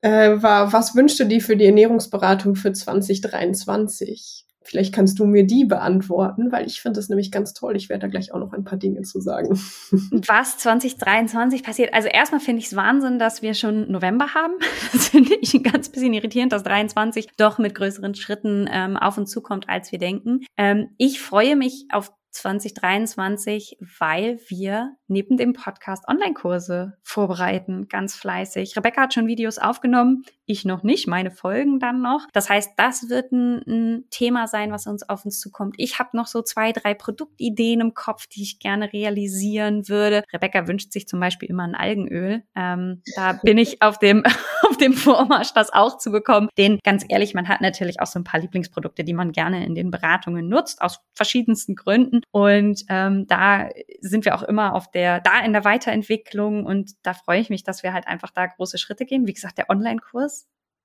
Äh, 0.00 0.42
war, 0.42 0.72
was 0.72 0.94
wünschst 0.94 1.18
du 1.20 1.24
dir 1.24 1.40
für 1.40 1.56
die 1.56 1.66
Ernährungsberatung 1.66 2.54
für 2.54 2.72
2023? 2.72 4.46
Vielleicht 4.64 4.94
kannst 4.94 5.18
du 5.18 5.26
mir 5.26 5.46
die 5.46 5.64
beantworten, 5.64 6.52
weil 6.52 6.66
ich 6.66 6.80
finde 6.80 6.98
das 6.98 7.08
nämlich 7.08 7.30
ganz 7.30 7.52
toll. 7.54 7.76
Ich 7.76 7.88
werde 7.88 8.02
da 8.02 8.08
gleich 8.08 8.32
auch 8.32 8.38
noch 8.38 8.52
ein 8.52 8.64
paar 8.64 8.78
Dinge 8.78 9.02
zu 9.02 9.20
sagen. 9.20 9.50
Was 10.26 10.58
2023 10.58 11.62
passiert? 11.62 11.94
Also 11.94 12.08
erstmal 12.08 12.40
finde 12.40 12.60
ich 12.60 12.66
es 12.66 12.76
Wahnsinn, 12.76 13.18
dass 13.18 13.42
wir 13.42 13.54
schon 13.54 13.90
November 13.90 14.34
haben. 14.34 14.54
Das 14.92 15.08
finde 15.08 15.34
ich 15.40 15.54
ein 15.54 15.62
ganz 15.62 15.88
bisschen 15.88 16.12
irritierend, 16.12 16.52
dass 16.52 16.62
23 16.62 17.28
doch 17.36 17.58
mit 17.58 17.74
größeren 17.74 18.14
Schritten 18.14 18.68
ähm, 18.70 18.96
auf 18.96 19.16
uns 19.16 19.30
zukommt, 19.30 19.68
als 19.68 19.90
wir 19.90 19.98
denken. 19.98 20.40
Ähm, 20.56 20.90
ich 20.98 21.20
freue 21.20 21.56
mich 21.56 21.86
auf 21.92 22.12
2023, 22.32 23.76
weil 23.98 24.40
wir 24.48 24.96
neben 25.06 25.36
dem 25.36 25.52
Podcast 25.52 26.08
Online-Kurse 26.08 26.94
vorbereiten, 27.02 27.88
ganz 27.88 28.14
fleißig. 28.14 28.76
Rebecca 28.76 29.02
hat 29.02 29.14
schon 29.14 29.26
Videos 29.26 29.58
aufgenommen, 29.58 30.24
ich 30.52 30.64
noch 30.64 30.82
nicht, 30.82 31.06
meine 31.06 31.30
Folgen 31.30 31.78
dann 31.78 32.02
noch. 32.02 32.26
Das 32.32 32.48
heißt, 32.48 32.72
das 32.76 33.08
wird 33.08 33.32
ein, 33.32 33.62
ein 33.66 34.04
Thema 34.10 34.46
sein, 34.46 34.72
was 34.72 34.86
uns 34.86 35.08
auf 35.08 35.24
uns 35.24 35.40
zukommt. 35.40 35.74
Ich 35.78 35.98
habe 35.98 36.16
noch 36.16 36.26
so 36.26 36.42
zwei, 36.42 36.72
drei 36.72 36.94
Produktideen 36.94 37.80
im 37.80 37.94
Kopf, 37.94 38.26
die 38.26 38.42
ich 38.42 38.58
gerne 38.58 38.92
realisieren 38.92 39.88
würde. 39.88 40.24
Rebecca 40.32 40.66
wünscht 40.68 40.92
sich 40.92 41.08
zum 41.08 41.20
Beispiel 41.20 41.48
immer 41.48 41.64
ein 41.64 41.74
Algenöl. 41.74 42.42
Ähm, 42.54 43.02
da 43.16 43.32
bin 43.42 43.58
ich 43.58 43.82
auf 43.82 43.98
dem, 43.98 44.22
auf 44.68 44.76
dem 44.76 44.92
Vormarsch, 44.92 45.52
das 45.54 45.72
auch 45.72 45.98
zu 45.98 46.10
bekommen. 46.10 46.48
Denn 46.58 46.78
ganz 46.84 47.04
ehrlich, 47.08 47.34
man 47.34 47.48
hat 47.48 47.60
natürlich 47.60 48.00
auch 48.00 48.06
so 48.06 48.18
ein 48.18 48.24
paar 48.24 48.40
Lieblingsprodukte, 48.40 49.04
die 49.04 49.14
man 49.14 49.32
gerne 49.32 49.64
in 49.64 49.74
den 49.74 49.90
Beratungen 49.90 50.48
nutzt, 50.48 50.82
aus 50.82 51.00
verschiedensten 51.14 51.74
Gründen. 51.74 52.20
Und 52.30 52.84
ähm, 52.88 53.26
da 53.26 53.68
sind 54.00 54.24
wir 54.24 54.34
auch 54.34 54.42
immer 54.42 54.74
auf 54.74 54.90
der, 54.90 55.20
da 55.20 55.40
in 55.44 55.52
der 55.52 55.64
Weiterentwicklung 55.64 56.64
und 56.64 56.92
da 57.02 57.14
freue 57.14 57.40
ich 57.40 57.50
mich, 57.50 57.64
dass 57.64 57.82
wir 57.82 57.92
halt 57.92 58.06
einfach 58.06 58.30
da 58.30 58.46
große 58.46 58.78
Schritte 58.78 59.06
gehen. 59.06 59.26
Wie 59.26 59.32
gesagt, 59.32 59.58
der 59.58 59.70
Online-Kurs. 59.70 60.41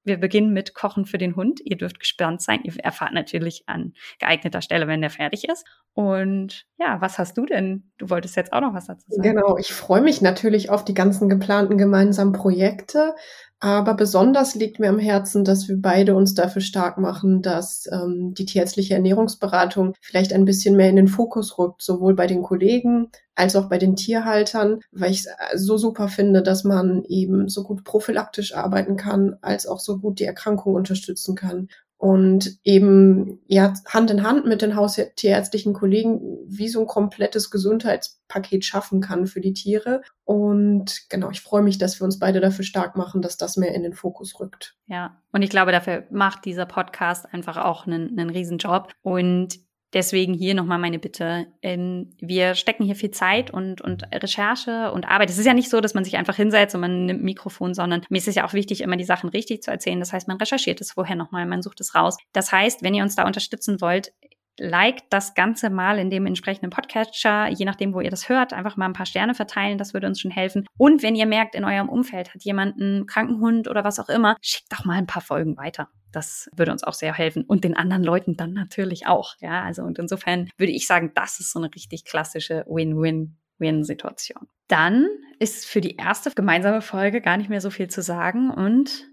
Wir 0.07 0.17
beginnen 0.17 0.53
mit 0.53 0.73
Kochen 0.73 1.05
für 1.05 1.17
den 1.17 1.35
Hund. 1.35 1.59
Ihr 1.63 1.77
dürft 1.77 1.99
gespannt 1.99 2.41
sein. 2.41 2.61
Ihr 2.63 2.73
erfahrt 2.79 3.13
natürlich 3.13 3.63
an 3.67 3.93
geeigneter 4.19 4.61
Stelle, 4.61 4.87
wenn 4.87 5.01
der 5.01 5.09
fertig 5.09 5.47
ist. 5.47 5.65
Und 5.93 6.65
ja, 6.77 7.01
was 7.01 7.17
hast 7.17 7.37
du 7.37 7.45
denn? 7.45 7.91
Du 7.97 8.09
wolltest 8.09 8.35
jetzt 8.35 8.53
auch 8.53 8.61
noch 8.61 8.73
was 8.73 8.87
dazu 8.87 9.05
sagen. 9.09 9.21
Genau, 9.21 9.57
ich 9.57 9.73
freue 9.73 10.01
mich 10.01 10.21
natürlich 10.21 10.69
auf 10.69 10.85
die 10.85 10.93
ganzen 10.93 11.29
geplanten 11.29 11.77
gemeinsamen 11.77 12.33
Projekte. 12.33 13.15
Aber 13.59 13.95
besonders 13.95 14.53
liegt 14.53 14.79
mir 14.79 14.89
am 14.89 14.99
Herzen, 14.99 15.43
dass 15.43 15.67
wir 15.67 15.81
beide 15.81 16.15
uns 16.15 16.35
dafür 16.35 16.61
stark 16.61 16.99
machen, 16.99 17.41
dass 17.41 17.89
ähm, 17.91 18.35
die 18.35 18.45
tierärztliche 18.45 18.93
Ernährungsberatung 18.93 19.95
vielleicht 19.99 20.31
ein 20.31 20.45
bisschen 20.45 20.75
mehr 20.75 20.89
in 20.89 20.95
den 20.95 21.07
Fokus 21.07 21.57
rückt, 21.57 21.81
sowohl 21.81 22.13
bei 22.13 22.27
den 22.27 22.43
Kollegen 22.43 23.09
als 23.33 23.55
auch 23.55 23.67
bei 23.67 23.79
den 23.79 23.95
Tierhaltern, 23.95 24.81
weil 24.91 25.11
ich 25.11 25.25
es 25.25 25.65
so 25.65 25.77
super 25.77 26.07
finde, 26.07 26.43
dass 26.43 26.63
man 26.63 27.03
eben 27.05 27.49
so 27.49 27.63
gut 27.63 27.83
prophylaktisch 27.83 28.55
arbeiten 28.55 28.95
kann, 28.95 29.37
als 29.41 29.65
auch 29.65 29.79
so 29.79 29.97
gut 29.97 30.19
die 30.19 30.25
Erkrankung 30.25 30.75
unterstützen 30.75 31.35
kann 31.35 31.67
und 31.97 32.59
eben 32.63 33.39
ja 33.47 33.73
Hand 33.87 34.11
in 34.11 34.23
Hand 34.23 34.45
mit 34.45 34.61
den 34.61 34.75
haustierärztlichen 34.75 35.73
Kollegen 35.73 36.21
wie 36.47 36.67
so 36.67 36.81
ein 36.81 36.87
komplettes 36.87 37.49
Gesundheitspaket 37.49 38.65
schaffen 38.65 39.01
kann 39.01 39.25
für 39.25 39.41
die 39.41 39.53
Tiere. 39.53 40.01
Und 40.23 41.09
genau, 41.09 41.31
ich 41.31 41.41
freue 41.41 41.63
mich, 41.63 41.79
dass 41.79 41.99
wir 41.99 42.05
uns 42.05 42.19
beide 42.19 42.39
dafür 42.39 42.65
stark 42.65 42.95
machen, 42.95 43.21
dass 43.21 43.37
das 43.37 43.57
mehr 43.57 43.73
in 43.73 43.83
den 43.83 43.93
Fokus 43.93 44.39
rückt. 44.39 44.75
Ja, 44.85 45.21
und 45.31 45.41
ich 45.41 45.49
glaube, 45.49 45.71
dafür 45.71 46.03
macht 46.11 46.45
dieser 46.45 46.67
Podcast 46.67 47.33
einfach 47.33 47.57
auch 47.57 47.87
einen, 47.87 48.17
einen 48.17 48.29
Riesenjob. 48.29 48.93
Und 49.01 49.66
Deswegen 49.94 50.34
hier 50.34 50.53
nochmal 50.53 50.79
meine 50.79 51.00
Bitte. 51.00 51.48
Ähm, 51.62 52.12
wir 52.20 52.56
stecken 52.56 52.84
hier 52.84 52.96
viel 52.96 53.12
Zeit 53.12 53.51
und, 53.51 53.82
und 53.82 54.03
Recherche 54.13 54.91
und 54.91 55.08
Arbeit. 55.08 55.29
Es 55.29 55.38
ist 55.38 55.46
ja 55.46 55.53
nicht 55.53 55.70
so, 55.70 55.79
dass 55.79 55.94
man 55.94 56.03
sich 56.03 56.17
einfach 56.17 56.36
hinsetzt 56.36 56.75
und 56.75 56.82
man 56.82 57.06
nimmt 57.06 57.24
Mikrofon, 57.24 57.74
sondern 57.74 58.01
mir 58.10 58.17
ist 58.17 58.27
es 58.27 58.36
ja 58.36 58.46
auch 58.46 58.53
wichtig, 58.53 58.82
immer 58.82 58.98
die 58.98 59.06
Sachen 59.06 59.29
richtig 59.29 59.63
zu 59.63 59.72
erzählen. 59.72 60.00
Das 60.00 60.12
heißt, 60.12 60.27
man 60.27 60.38
recherchiert 60.38 60.82
es 60.82 60.91
vorher 60.91 61.15
nochmal, 61.15 61.46
man 61.46 61.62
sucht 61.62 61.79
es 61.79 61.96
raus. 61.96 62.17
Das 62.34 62.51
heißt, 62.51 62.84
wenn 62.84 62.94
ihr 62.94 63.03
uns 63.03 63.15
da 63.15 63.25
unterstützen 63.25 63.79
wollt, 63.79 64.12
liked 64.59 65.05
das 65.09 65.33
Ganze 65.33 65.69
mal 65.69 65.99
in 65.99 66.09
dem 66.09 66.25
entsprechenden 66.25 66.69
Podcatcher, 66.69 67.47
je 67.49 67.65
nachdem, 67.65 67.93
wo 67.93 68.01
ihr 68.01 68.09
das 68.09 68.29
hört, 68.29 68.53
einfach 68.53 68.77
mal 68.77 68.85
ein 68.85 68.93
paar 68.93 69.05
Sterne 69.05 69.35
verteilen, 69.35 69.77
das 69.77 69.93
würde 69.93 70.07
uns 70.07 70.19
schon 70.19 70.31
helfen. 70.31 70.65
Und 70.77 71.03
wenn 71.03 71.15
ihr 71.15 71.25
merkt, 71.25 71.55
in 71.55 71.63
eurem 71.63 71.89
Umfeld 71.89 72.33
hat 72.33 72.43
jemand 72.43 72.79
einen 72.79 73.05
Krankenhund 73.05 73.67
oder 73.67 73.83
was 73.83 73.99
auch 73.99 74.09
immer, 74.09 74.37
schickt 74.41 74.71
doch 74.71 74.85
mal 74.85 74.97
ein 74.97 75.07
paar 75.07 75.21
Folgen 75.21 75.57
weiter. 75.57 75.89
Das 76.11 76.49
würde 76.55 76.71
uns 76.71 76.83
auch 76.83 76.93
sehr 76.93 77.13
helfen 77.13 77.43
und 77.43 77.63
den 77.63 77.75
anderen 77.75 78.03
Leuten 78.03 78.35
dann 78.35 78.53
natürlich 78.53 79.07
auch. 79.07 79.35
Ja, 79.39 79.63
also 79.63 79.83
und 79.83 79.99
insofern 79.99 80.49
würde 80.57 80.71
ich 80.71 80.87
sagen, 80.87 81.11
das 81.15 81.39
ist 81.39 81.51
so 81.51 81.59
eine 81.59 81.73
richtig 81.73 82.05
klassische 82.05 82.65
Win-Win-Win-Situation. 82.67 84.47
Dann 84.67 85.07
ist 85.39 85.65
für 85.65 85.81
die 85.81 85.95
erste 85.95 86.32
gemeinsame 86.32 86.82
Folge 86.82 87.21
gar 87.21 87.38
nicht 87.38 87.49
mehr 87.49 87.62
so 87.62 87.69
viel 87.69 87.89
zu 87.89 88.01
sagen 88.01 88.49
und 88.49 89.08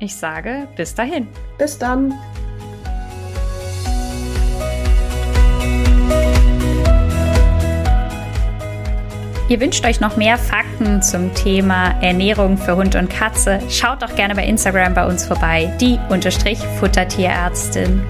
ich 0.00 0.16
sage 0.16 0.68
bis 0.76 0.94
dahin. 0.94 1.28
Bis 1.58 1.78
dann. 1.78 2.14
Ihr 9.48 9.60
wünscht 9.60 9.84
euch 9.86 9.98
noch 10.00 10.18
mehr 10.18 10.36
Fakten 10.36 11.00
zum 11.00 11.32
Thema 11.34 11.98
Ernährung 12.02 12.58
für 12.58 12.76
Hund 12.76 12.94
und 12.94 13.08
Katze? 13.08 13.60
Schaut 13.70 14.02
doch 14.02 14.14
gerne 14.14 14.34
bei 14.34 14.44
Instagram 14.44 14.92
bei 14.92 15.06
uns 15.06 15.24
vorbei, 15.24 15.74
die 15.80 15.98
Futtertierärztin. 16.78 18.02